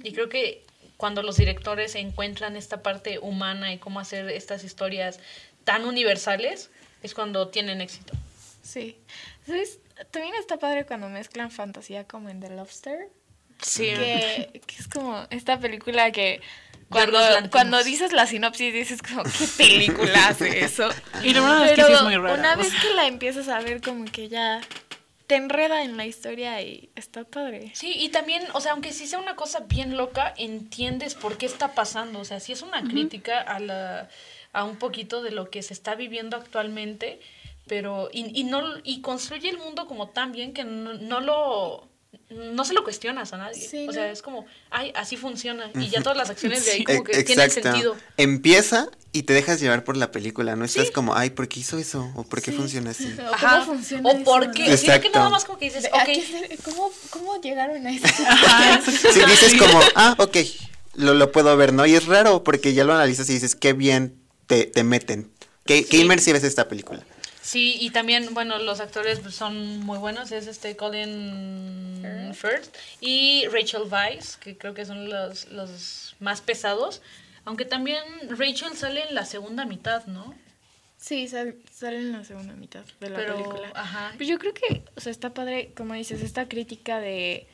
[0.02, 0.64] Y creo que
[0.96, 5.20] cuando los directores encuentran esta parte humana y cómo hacer estas historias
[5.64, 6.70] tan universales,
[7.02, 8.12] es cuando tienen éxito.
[8.62, 8.98] Sí.
[9.46, 9.78] ¿Sabes?
[10.11, 13.08] También está padre cuando mezclan fantasía como en The Lobster.
[13.62, 13.84] Sí.
[13.84, 16.40] Que, que es como esta película que
[16.90, 17.20] cuando,
[17.52, 20.88] cuando dices la sinopsis dices como, ¿qué película hace eso?
[21.22, 22.34] Y la verdad es que sí es muy rara.
[22.34, 24.61] una vez que la empiezas a ver como que ya
[25.28, 27.70] te enreda en la historia y está padre.
[27.74, 31.46] Sí, y también, o sea, aunque sí sea una cosa bien loca, entiendes por qué
[31.46, 32.18] está pasando.
[32.18, 34.08] O sea, sí es una crítica a la
[34.52, 37.20] a un poquito de lo que se está viviendo actualmente,
[37.68, 41.89] pero y, y no y construye el mundo como tan bien que no, no lo
[42.30, 43.61] no se lo cuestionas a nadie.
[43.61, 44.12] Sí, o sea, no.
[44.12, 46.84] es como, ay, así funciona y ya todas las acciones de ahí Sí.
[46.84, 47.68] como que tienen Exacto.
[47.70, 47.96] sentido.
[48.16, 50.54] Empieza y te dejas llevar por la película.
[50.56, 52.11] No estás como, ay, ¿por qué hizo eso?
[52.16, 53.12] ¿O por qué funciona así?
[53.30, 53.61] O Ajá.
[53.61, 55.11] ¿Cómo funciona o eso, por qué, sino que Exacto.
[55.18, 58.06] nada más como que dices, ¿A ok, qué se- ¿Cómo, ¿Cómo llegaron a eso?
[59.12, 60.36] Si dices como, ah, ok,
[60.94, 61.86] lo, lo puedo ver, ¿no?
[61.86, 65.30] Y es raro porque ya lo analizas y dices, qué bien te, te meten.
[65.64, 66.02] Qué, qué Sí.
[66.02, 67.04] inmersiva es esta película.
[67.51, 70.30] Sí, y también, bueno, los actores pues, son muy buenos.
[70.30, 77.03] Es este Colin Firth y Rachel Weisz, que creo que son los, los más pesados.
[77.44, 80.32] Aunque también Rachel sale en la segunda mitad, ¿no?
[80.96, 83.72] Sí, sal- sale en la segunda mitad de la Pero, película.
[83.74, 84.12] ajá.
[84.16, 87.48] Pues yo creo que, o sea, está padre, como dices, esta crítica de,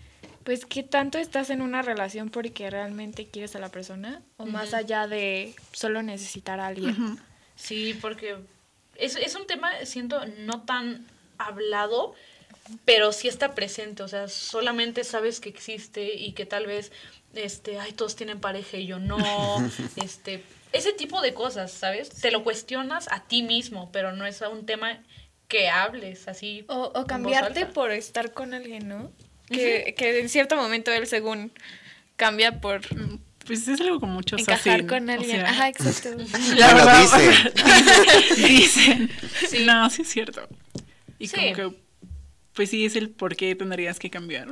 [0.45, 4.21] pues, ¿qué tanto estás en una relación porque realmente quieres a la persona?
[4.37, 7.19] O más allá de solo necesitar a alguien.
[7.55, 8.37] Sí, porque
[8.99, 11.07] es, es un tema, siento, no tan
[11.39, 12.15] hablado,
[12.85, 14.03] pero sí está presente.
[14.03, 16.93] O sea, solamente sabes que existe y que tal vez,
[17.35, 19.19] este, ay, todos tienen pareja y yo no.
[19.97, 20.43] este,
[20.73, 22.09] ese tipo de cosas, ¿sabes?
[22.09, 25.03] Te lo cuestionas a ti mismo, pero no es un tema
[25.49, 26.65] que hables así.
[26.69, 29.13] O, o cambiarte por estar con alguien, ¿no?
[29.49, 31.53] que, que en cierto momento él, según,
[32.17, 32.81] cambia por
[33.47, 35.41] Pues es algo con mucho encajar sazón, con o alguien.
[35.41, 36.11] sea, Ajá, exacto.
[36.57, 37.53] La Bueno, verdad, dice.
[38.49, 39.11] dicen.
[39.65, 40.49] No, sí es cierto.
[41.19, 41.37] Y Sí.
[41.37, 41.77] como que,
[42.53, 44.49] pues sí es el por qué tendrías que cambiar.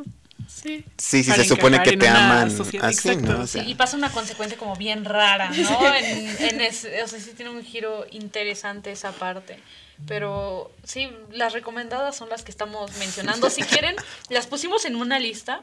[0.47, 0.85] sí.
[0.99, 3.33] Sí, sí, se supone que te aman sociedad, así, exacto.
[3.33, 3.41] ¿no?
[3.45, 5.95] O Sí, y pasa una consecuencia como bien rara, ¿no?
[5.95, 9.59] En, en ese- o sea, sí tiene un giro interesante esa parte.
[10.07, 13.49] Pero sí, las recomendadas son las que estamos mencionando.
[13.49, 13.95] Si quieren,
[14.29, 15.63] las pusimos en una lista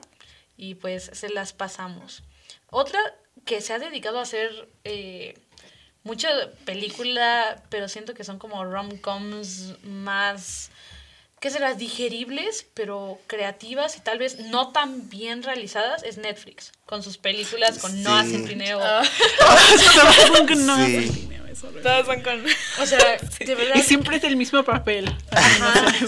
[0.57, 2.23] y pues se las pasamos.
[2.69, 2.99] Otra
[3.45, 5.35] que se ha dedicado a hacer eh,
[6.03, 6.29] mucha
[6.65, 10.71] película, pero siento que son como rom-coms más
[11.41, 11.73] ¿qué será?
[11.73, 17.79] Digeribles, pero creativas y tal vez no tan bien realizadas, es Netflix, con sus películas,
[17.79, 18.31] con Noah Sí.
[18.31, 18.79] Centineo.
[18.79, 19.81] Todas
[20.47, 21.27] son no, Sí.
[21.51, 21.81] Es horrible.
[21.83, 22.45] Todos son con...
[22.81, 22.99] O sea,
[23.45, 23.75] de verdad.
[23.75, 25.13] Y siempre es el mismo papel.
[25.31, 25.93] Ajá.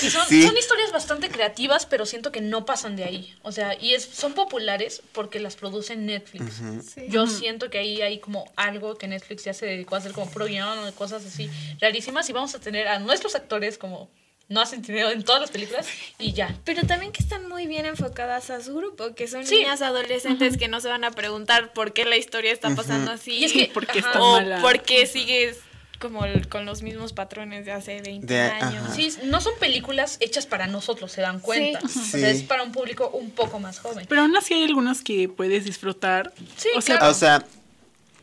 [0.00, 0.42] Y son, Sí.
[0.44, 3.34] son historias bastante creativas, pero siento que no pasan de ahí.
[3.42, 6.60] O sea, y es, son populares porque las produce Netflix.
[7.08, 10.30] Yo siento que ahí hay como algo que Netflix ya se dedicó a hacer como
[10.30, 11.50] pro guion o cosas así
[11.80, 14.08] rarísimas y vamos a tener a nuestros actores como
[14.48, 15.86] no hacen dinero en todas las películas
[16.18, 16.56] y ya.
[16.64, 19.56] Pero también que están muy bien enfocadas a su grupo, que son Sí.
[19.56, 23.32] niñas adolescentes que no se van a preguntar por qué la historia está pasando así.
[23.32, 24.60] Y es que- ¿Por qué está o mala?
[24.62, 25.58] por qué sigues
[25.98, 28.84] como el- con los mismos patrones de hace 20 De- años.
[28.86, 28.94] ajá.
[28.94, 31.80] Sí, no son películas hechas para nosotros, se dan cuenta.
[31.80, 31.86] Sí.
[31.86, 31.88] O
[32.18, 32.36] sea, Sí.
[32.38, 34.06] es para un público un poco más joven.
[34.08, 36.32] Pero aún así hay algunas que puedes disfrutar.
[36.56, 37.10] Sí, o sea, claro.
[37.10, 37.44] O sea,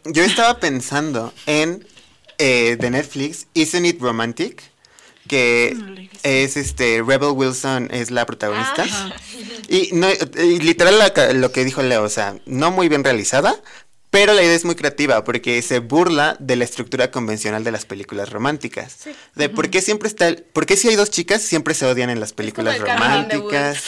[0.06, 1.86] yo estaba pensando en
[2.38, 4.64] eh, de Netflix, Isn't It Romantic?
[5.28, 8.84] Que es este, Rebel Wilson es la protagonista.
[8.84, 9.16] Ajá.
[9.68, 13.56] Y, no, y literal la- lo que dijo Leo, o sea, no muy bien realizada,
[14.12, 17.86] pero la idea es muy creativa porque se burla de la estructura convencional de las
[17.86, 18.98] películas románticas.
[19.36, 22.10] De por qué siempre está, el- por qué si hay dos chicas siempre se odian
[22.10, 23.84] en las películas románticas.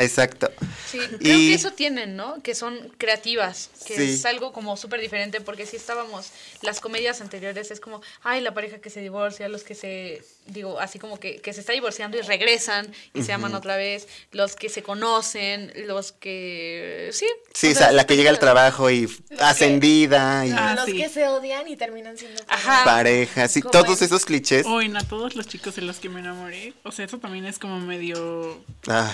[0.00, 0.50] Exacto.
[0.90, 2.42] Sí, creo Y- que eso tienen, ¿no?
[2.42, 4.02] Que son creativas, que Sí.
[4.14, 6.30] es algo como súper diferente, porque si estábamos,
[6.62, 10.80] las comedias anteriores es como, ay, la pareja que se divorcia, los que se, digo,
[10.80, 14.56] así como que, que se está divorciando y regresan y se aman otra vez, los
[14.56, 17.26] que se conocen, los que, sí.
[17.54, 20.96] Sí, o sea, la que llega al trabajo y ascendida y Ah, los sí.
[20.96, 22.84] que se odian y terminan siendo Ajá.
[22.84, 24.66] pareja, sí, todos en- esos clichés.
[24.66, 26.72] O en a todos los chicos de los que me enamoré.
[26.84, 28.60] O sea, eso también es como medio.
[28.88, 29.12] Ah,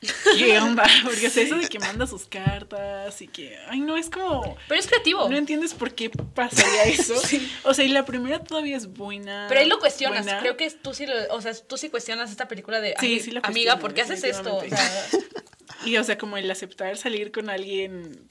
[0.38, 0.84] ¿Qué onda?
[1.04, 3.56] Porque o sea, eso de que manda sus cartas y que.
[3.68, 4.56] Ay, no, es como.
[4.68, 5.28] Pero es creativo.
[5.28, 7.14] No entiendes por qué pasaría eso.
[7.64, 9.46] O sea, y la primera todavía es buena.
[9.48, 10.24] Pero ahí lo cuestionas.
[10.24, 10.40] buena.
[10.40, 13.20] Creo que tú sí, lo- o sea, tú sí cuestionas esta película de, Sí, "Ay,
[13.20, 14.56] sí la amiga, ¿por qué haces esto?
[14.56, 15.40] O sea, definitivamente.
[15.84, 18.28] Y o sea, como el aceptar salir con alguien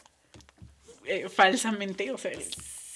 [1.06, 2.32] eh, falsamente, o sea,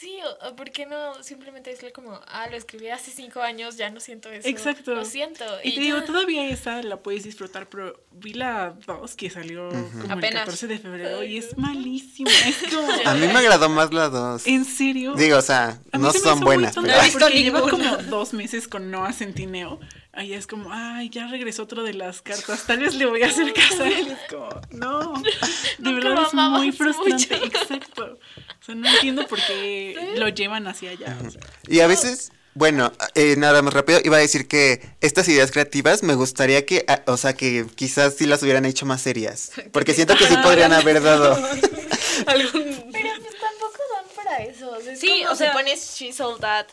[0.03, 3.77] Sí, o, o ¿por qué no simplemente decirle como, ah, lo escribí hace cinco años,
[3.77, 4.45] ya no siento eso?
[4.49, 4.95] Exacto.
[4.95, 5.45] Lo siento.
[5.63, 6.05] Y te digo, ya.
[6.05, 10.43] todavía esa la puedes disfrutar, pero vi la 2 que salió como el Apenas.
[10.43, 12.29] 14 de febrero y es malísima.
[12.45, 14.45] Es como, A mí me agradó más la dos.
[14.45, 15.13] ¿En serio?
[15.13, 16.87] Digo, o sea, no se son buenas, pero...
[16.87, 19.79] No he visto porque lleva como dos meses con Noah Centineo.
[20.15, 22.65] Ahí es como, ay, ya regresó otro de las cartas.
[22.67, 24.09] Tal vez le voy a hacer caso a él.
[24.11, 25.13] Es como, no.
[25.21, 25.31] De
[25.79, 27.35] Nunca verdad lo es muy frustrante.
[27.35, 27.45] mucho.
[27.45, 28.19] Exacto.
[28.61, 31.17] O sea, no entiendo por qué lo llevan hacia allá.
[31.25, 31.41] o sea.
[31.67, 36.03] Y a veces, bueno, eh, nada más rápido, iba a decir que estas ideas creativas
[36.03, 39.51] me gustaría que, ah, o sea, que quizás sí las hubieran hecho más serias.
[39.71, 41.33] Porque siento que sí podrían haber dado.
[42.27, 44.69] Algún- Pero pues tampoco dan para eso.
[44.71, 46.67] O sea, es Sí, como o sea- si pones She Sold That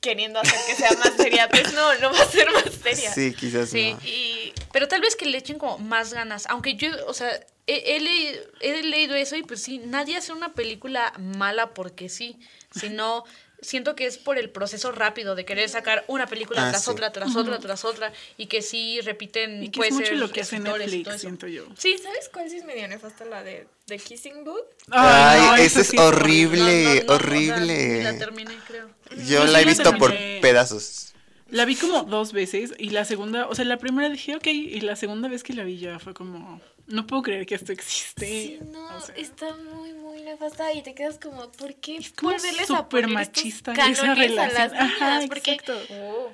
[0.00, 3.12] queriendo hacer que sea más seria, pues no, no va a ser más seria.
[3.12, 3.92] Sí, quizás Sí.
[3.92, 4.00] no.
[4.06, 6.46] Y Pero tal vez que le echen como más ganas.
[6.48, 7.28] Aunque yo, o sea,
[7.66, 12.08] he, he leído, he leído eso y pues sí, nadie hace una película mala porque
[12.08, 12.38] sí.
[12.74, 13.24] Sino
[13.62, 16.90] siento que es por el proceso rápido de querer sacar una película Ah, tras sí.
[16.90, 18.12] otra, tras otra, tras otra.
[18.38, 19.62] Y que sí repiten.
[19.64, 21.66] Y que puede es mucho ser lo que hace Netflix, siento yo.
[21.76, 23.24] Sí, ¿sabes cuál sí es medio nefasta?
[23.26, 24.64] La de The Kissing Booth.
[24.90, 26.84] Ay, no, eso es sí horrible.
[26.84, 28.02] No, no, no, o sea, horrible.
[28.04, 28.88] la terminé, creo.
[29.16, 31.06] Yo Yo la he visto por pedazos.
[31.48, 34.80] La vi como dos veces y la segunda, o sea, la primera dije, ok, y
[34.82, 38.24] la segunda vez que la vi ya fue como, no puedo creer que esto existe.
[38.26, 42.12] Sí, no, O sea, está muy, muy nefasta y te quedas como, ¿por qué Es
[42.12, 44.72] como súper machista esa cánones a las relación.
[44.72, 44.92] niñas?
[45.02, 45.80] Ajá, porque, exacto.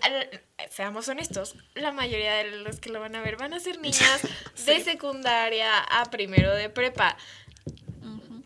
[0.03, 3.81] al- seamos honestos, la mayoría de los que lo van a ver van a ser
[3.81, 4.21] niñas
[4.67, 7.17] de secundaria a primero de prepa.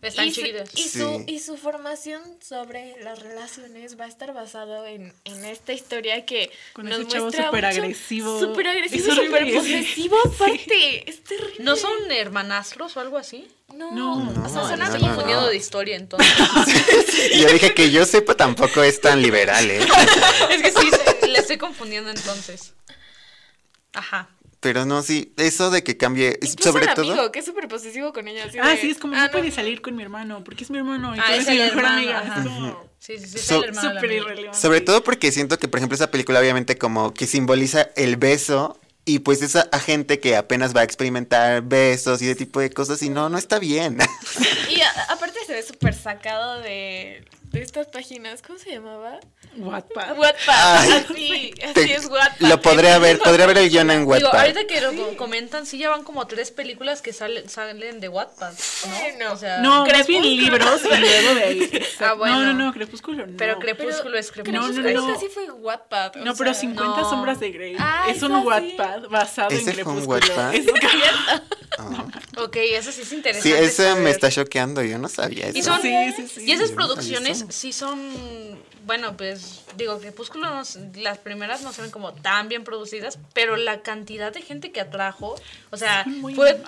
[0.01, 0.69] Están y su, chiquitas.
[0.75, 1.23] y, su, Sí.
[1.27, 6.51] y su formación sobre las relaciones va a estar basado en, en esta historia que
[6.73, 8.39] Con nos ese chavo muestra súper mucho- agresivo.
[8.39, 11.09] Súper agresivo, Es súper posesivo aparte.
[11.09, 11.55] Es terrible.
[11.63, 13.47] ¿No son hermanastros o algo así?
[13.75, 15.47] No, No, O sea, No, suena no, no, confundido no.
[15.47, 16.27] de historia entonces.
[17.39, 19.79] Yo dije que yo sepa tampoco es tan liberal, ¿eh?
[20.49, 20.89] es que sí,
[21.21, 22.73] se- le estoy confundiendo entonces.
[23.93, 24.29] Ajá.
[24.61, 27.11] Pero no, sí, eso de que cambie, Incluso sobre el todo...
[27.11, 28.45] amigo, que es súper posesivo con ella.
[28.45, 30.69] así Ah, de, sí, es como, "Ah, no puedes salir con mi hermano, porque es
[30.69, 32.77] mi hermano y Ah, tú eres mi mejor hermano, amiga.
[32.99, 34.59] Sí, sí, sí, es So- el hermano súper irrelevante.
[34.59, 38.77] Sobre todo porque siento que, por ejemplo, esa película obviamente como que simboliza el beso
[39.03, 42.69] y pues esa a gente que apenas va a experimentar besos y ese tipo de
[42.69, 43.97] cosas y no, no está bien.
[44.69, 48.41] Y a- aparte se ve súper sacado de, de estas páginas.
[48.41, 49.19] ¿Cómo se llamaba?
[49.57, 50.17] Wattpad.
[50.17, 50.77] Wattpad.
[50.77, 50.91] Ay.
[50.91, 52.47] así, así es Wattpad.
[52.47, 54.39] Lo podría ver, podría ver el guion en Digo, Wattpad.
[54.39, 58.07] ahorita que lo co- comentan, sí ya van como tres películas que salen, salen de
[58.07, 58.89] Wattpad, ¿no?
[58.99, 59.33] Bueno.
[59.33, 60.57] O sea, No, más bien Crepúsculo.
[60.57, 61.83] libros y luego de ahí.
[61.99, 62.39] Ah, bueno.
[62.41, 63.33] No, no, no, Crepúsculo no.
[63.37, 64.61] pero Crepúsculo es Crepúsculo.
[64.61, 65.13] No, no, Crepúsculo no.
[65.13, 66.15] casi fue Wattpad.
[66.15, 67.09] No, pero sea, 50 no.
[67.09, 67.75] sombras de Grey.
[67.77, 68.47] Ah, es un sí.
[68.47, 70.35] Wattpad basado en ¿Ese fue un Crepúsculo.
[70.35, 70.55] Wattpad?
[70.55, 70.65] Es
[72.37, 73.57] Ok, eso sí es interesante.
[73.57, 75.57] Sí, eso me está choqueando, yo no sabía eso.
[75.57, 76.43] Y son, Sí, sí, sí.
[76.45, 77.99] y esas no producciones sí son,
[78.85, 80.63] bueno, pues digo, Crepúsculo, no
[80.95, 84.81] las primeras no se ven como tan bien producidas, pero la cantidad de gente que
[84.81, 85.35] atrajo,
[85.71, 86.61] o sea, Muy fue,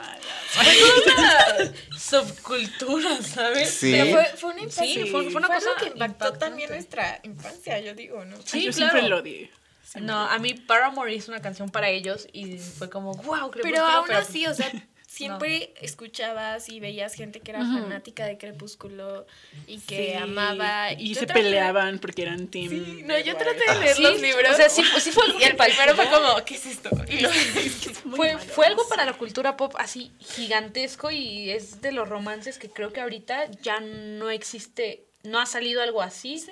[0.47, 0.65] fue
[1.13, 3.69] una subcultura, ¿sabes?
[3.69, 3.91] Sí.
[3.91, 5.05] De- Fue, fue una Sí, infancia.
[5.11, 6.39] fue, fue una Fue cosa que impactó impactante.
[6.39, 8.37] también nuestra infancia, yo digo, ¿no?
[8.43, 8.91] Sí, Yo claro.
[8.91, 9.51] siempre lo odié.
[9.95, 13.61] No, a mí Paramore hizo una canción para ellos y fue como, wow, Crepúsculo.
[13.63, 14.71] Pero aún así, o sea,
[15.13, 15.81] siempre No.
[15.85, 19.25] escuchabas y veías gente que era fanática de Crepúsculo
[19.67, 20.91] y que Sí, amaba.
[20.93, 22.69] Y se traté- peleaban porque eran team.
[22.69, 24.51] Sí, no, yo traté de leer Sí, los libros.
[24.51, 26.89] o sea, sí, sí fue algo Y el primero fue como, ¿qué es esto?
[27.09, 27.29] Y lo
[28.05, 32.57] Muy Fue, fue algo para la cultura pop así gigantesco y es de los romances
[32.57, 36.43] que creo que ahorita ya no existe, no ha salido algo así.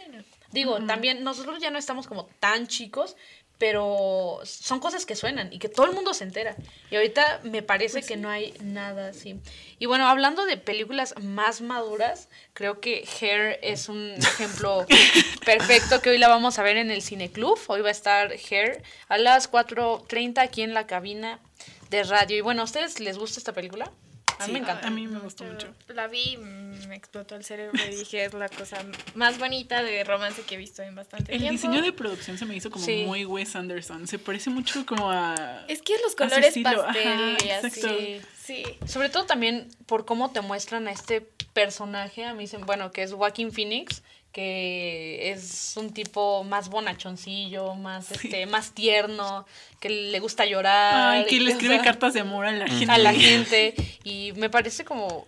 [0.51, 3.15] Digo, también nosotros ya no estamos como tan chicos,
[3.61, 6.55] pero son cosas que suenan y que todo el mundo se entera.
[6.89, 9.39] Y ahorita me parece que no hay nada así.
[9.77, 14.87] Y bueno, hablando de películas más maduras, creo que Hair es un ejemplo
[15.45, 17.59] perfecto que hoy la vamos a ver en el Cineclub.
[17.67, 21.39] Hoy va a estar Hair a las 4.30 aquí en la cabina
[21.91, 22.37] de radio.
[22.37, 23.91] Y bueno, ¿a ustedes les gusta esta película?
[24.43, 24.87] A mí me encanta.
[24.87, 25.73] A mí me gustó Yo mucho.
[25.89, 28.77] La vi, me explotó el cerebro y dije, es la cosa
[29.15, 31.51] más bonita de romance que he visto en bastante El tiempo.
[31.53, 33.03] diseño de producción se me hizo como Sí.
[33.05, 34.07] muy Wes Anderson.
[34.07, 35.65] Se parece mucho como a.
[35.67, 38.21] Es que los colores pastel ajá, y así.
[38.41, 38.63] Sí.
[38.85, 41.21] Sobre todo también por cómo te muestran a este
[41.53, 47.75] personaje, a mí se, bueno, que es Joaquin Phoenix, que es un tipo más bonachoncillo,
[47.75, 49.45] más este, más tierno,
[49.79, 51.17] que le gusta llorar.
[51.17, 52.91] Ay, que y le escribe sea, cartas de amor a la gente.
[52.91, 53.75] a la gente.
[54.03, 55.27] Y me parece como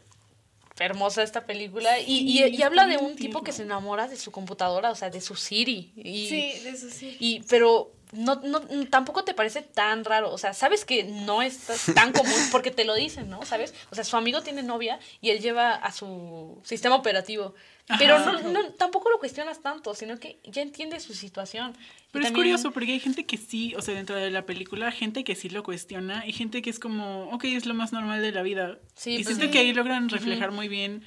[0.79, 1.99] hermosa esta película.
[1.99, 4.95] Y, y- Sí, y habla de un tipo que se enamora de su computadora, o
[4.95, 5.91] sea, de su Siri.
[5.97, 7.17] Y, Sí, de eso sí.
[7.19, 10.31] y, pero no, no, tampoco te parece tan raro.
[10.31, 11.59] O sea, sabes que no es
[11.93, 13.43] tan común porque te lo dicen, ¿no?
[13.45, 13.73] ¿Sabes?
[13.91, 17.53] O sea, su amigo tiene novia y él lleva a su sistema operativo.
[17.99, 21.75] Pero no, no, tampoco lo cuestionas tanto, sino que ya entiendes su situación.
[22.11, 25.23] Pero es curioso porque hay gente que sí, o sea, dentro de la película, gente
[25.23, 28.31] que sí lo cuestiona y gente que es como, ok, es lo más normal de
[28.31, 28.79] la vida.
[28.95, 31.03] Sí, y pues siento que ahí logran reflejar muy bien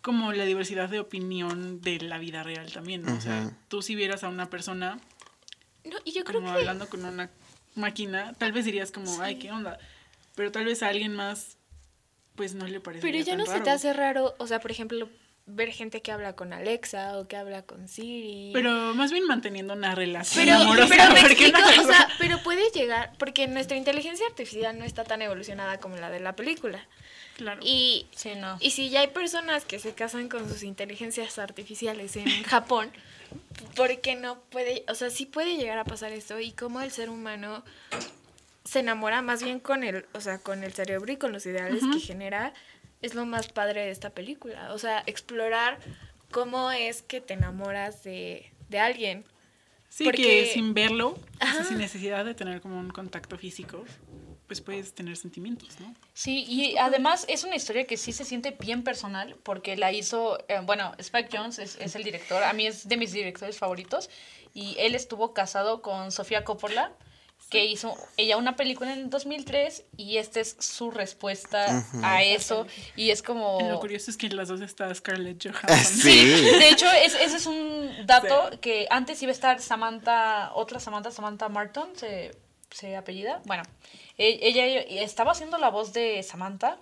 [0.00, 3.14] como la diversidad de opinión de la vida real también, ¿no?
[3.16, 5.00] O sea, tú si vieras a una persona
[5.84, 7.30] no, y yo creo como hablando con una
[7.74, 9.78] máquina, tal vez dirías como, ay, ¿qué onda?
[10.34, 11.56] Pero tal vez a alguien más,
[12.34, 13.02] pues no le parece.
[13.02, 15.08] Pero ya no se te hace raro, o sea, por ejemplo,
[15.46, 18.50] ver gente que habla con Alexa o que habla con Siri.
[18.52, 20.88] Pero más bien manteniendo una relación pero, amorosa.
[20.88, 25.96] Pero, o sea, pero puede llegar, porque nuestra inteligencia artificial no está tan evolucionada como
[25.96, 26.86] la de la película.
[27.36, 27.60] Claro.
[27.64, 28.56] Y, sí, no.
[28.60, 32.90] y si ya hay personas que se casan con sus inteligencias artificiales en Japón,
[33.74, 36.90] ¿por qué no puede, o sea, sí puede llegar a pasar esto y cómo el
[36.90, 37.64] ser humano
[38.64, 41.82] se enamora más bien con el, o sea, con el cerebro y con los ideales
[41.92, 42.54] que genera,
[43.02, 44.72] es lo más padre de esta película.
[44.72, 45.78] O sea, explorar
[46.30, 49.24] cómo es que te enamoras de, de alguien.
[49.88, 51.18] Sí, que sin verlo,
[51.68, 53.84] sin necesidad de tener como un contacto físico,
[54.46, 55.94] pues puedes tener sentimientos, ¿no?
[56.14, 60.38] Sí, y además es una historia que sí se siente bien personal porque la hizo,
[60.48, 64.08] eh, bueno, Spike Jones es, es, el director, a mí es de mis directores favoritos
[64.54, 66.92] y él estuvo casado con Sofía Coppola
[67.52, 72.66] que hizo ella una película en el 2003 y esta es su respuesta a eso.
[72.96, 73.60] Y es como...
[73.60, 75.68] lo curioso es que en las dos está Scarlett Johansson.
[76.02, 81.10] Sí, de hecho ese es un dato que antes iba a estar Samantha, otra Samantha,
[81.10, 82.30] Samantha Martin, se,
[82.70, 83.64] se apellida, bueno,
[84.16, 84.64] e, ella
[85.02, 86.78] estaba haciendo la voz de Samantha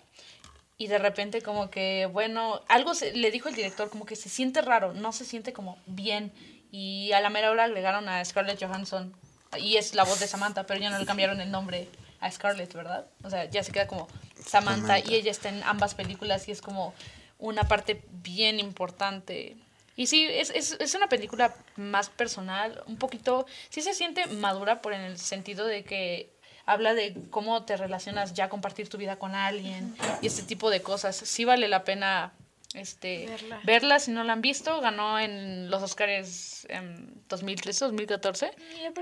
[0.78, 4.62] y de repente como que, bueno, algo le dijo el director, como que se siente
[4.62, 6.32] raro, no se siente como bien.
[6.70, 9.12] Y a la mera hora agregaron a Scarlett Johansson
[9.58, 11.88] y es la voz de Samantha, pero ya no le cambiaron el nombre
[12.20, 13.06] a Scarlett, ¿verdad?
[13.24, 14.08] O sea, ya se queda como
[14.46, 16.94] Samantha, y ella está en ambas películas y es como
[17.38, 19.56] una parte bien importante.
[19.96, 24.80] Y sí, es, es, es, una película más personal, un poquito, sí se siente madura
[24.80, 26.30] por en el sentido de que
[26.64, 30.82] habla de cómo te relacionas ya compartir tu vida con alguien y este tipo de
[30.82, 31.16] cosas.
[31.16, 32.32] Sí vale la pena
[32.74, 33.28] este
[33.64, 33.98] verla.
[33.98, 34.80] si no la han visto.
[34.80, 38.52] Ganó en los Oscars en 2013, 2014.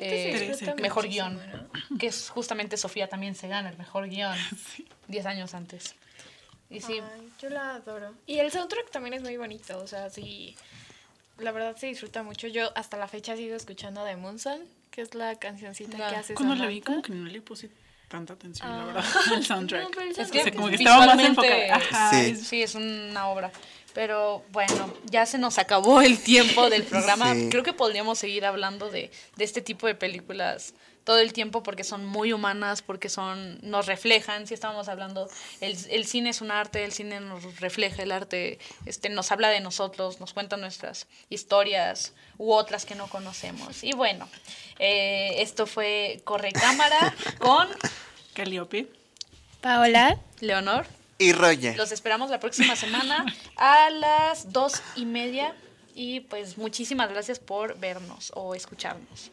[0.00, 1.40] Eh, mejor guion,
[1.98, 4.36] que es justamente Sofía también se gana el mejor guion
[5.08, 5.94] 10 años antes.
[6.70, 7.00] Y sí.
[7.40, 8.14] yo la adoro.
[8.26, 10.54] Y el soundtrack también es muy bonito, o sea, sí,
[11.38, 12.46] la verdad se disfruta mucho.
[12.46, 14.60] Yo hasta la fecha sigo escuchando de Moonson
[14.98, 17.70] que es la cancioncita que hace Cuando la vi como que no le puse
[18.08, 18.86] tanta atención, la ah.
[18.86, 19.04] verdad,
[19.34, 20.18] al soundtrack.
[20.18, 22.10] es que como que estaba más enfocada.
[22.10, 22.36] sí.
[22.36, 23.52] sí, es una obra.
[23.94, 27.34] Pero bueno, ya se nos acabó el tiempo del programa.
[27.50, 30.74] Creo que podríamos seguir hablando de, de este tipo de películas
[31.08, 35.26] todo el tiempo porque son muy humanas, porque son nos reflejan, si estamos hablando,
[35.62, 39.48] el, el, cine es un arte, el cine nos refleja, el arte este, nos habla
[39.48, 43.82] de nosotros, nos cuenta nuestras historias u otras que no conocemos.
[43.84, 44.28] Y bueno,
[44.78, 47.66] eh, esto fue Corre Cámara con
[48.34, 48.92] Calliope,
[49.62, 50.84] Paola, Leonor
[51.16, 51.74] y Roger.
[51.78, 53.24] Los esperamos la próxima semana
[53.56, 55.54] a las dos y media
[55.94, 59.30] y pues muchísimas gracias por vernos o escucharnos.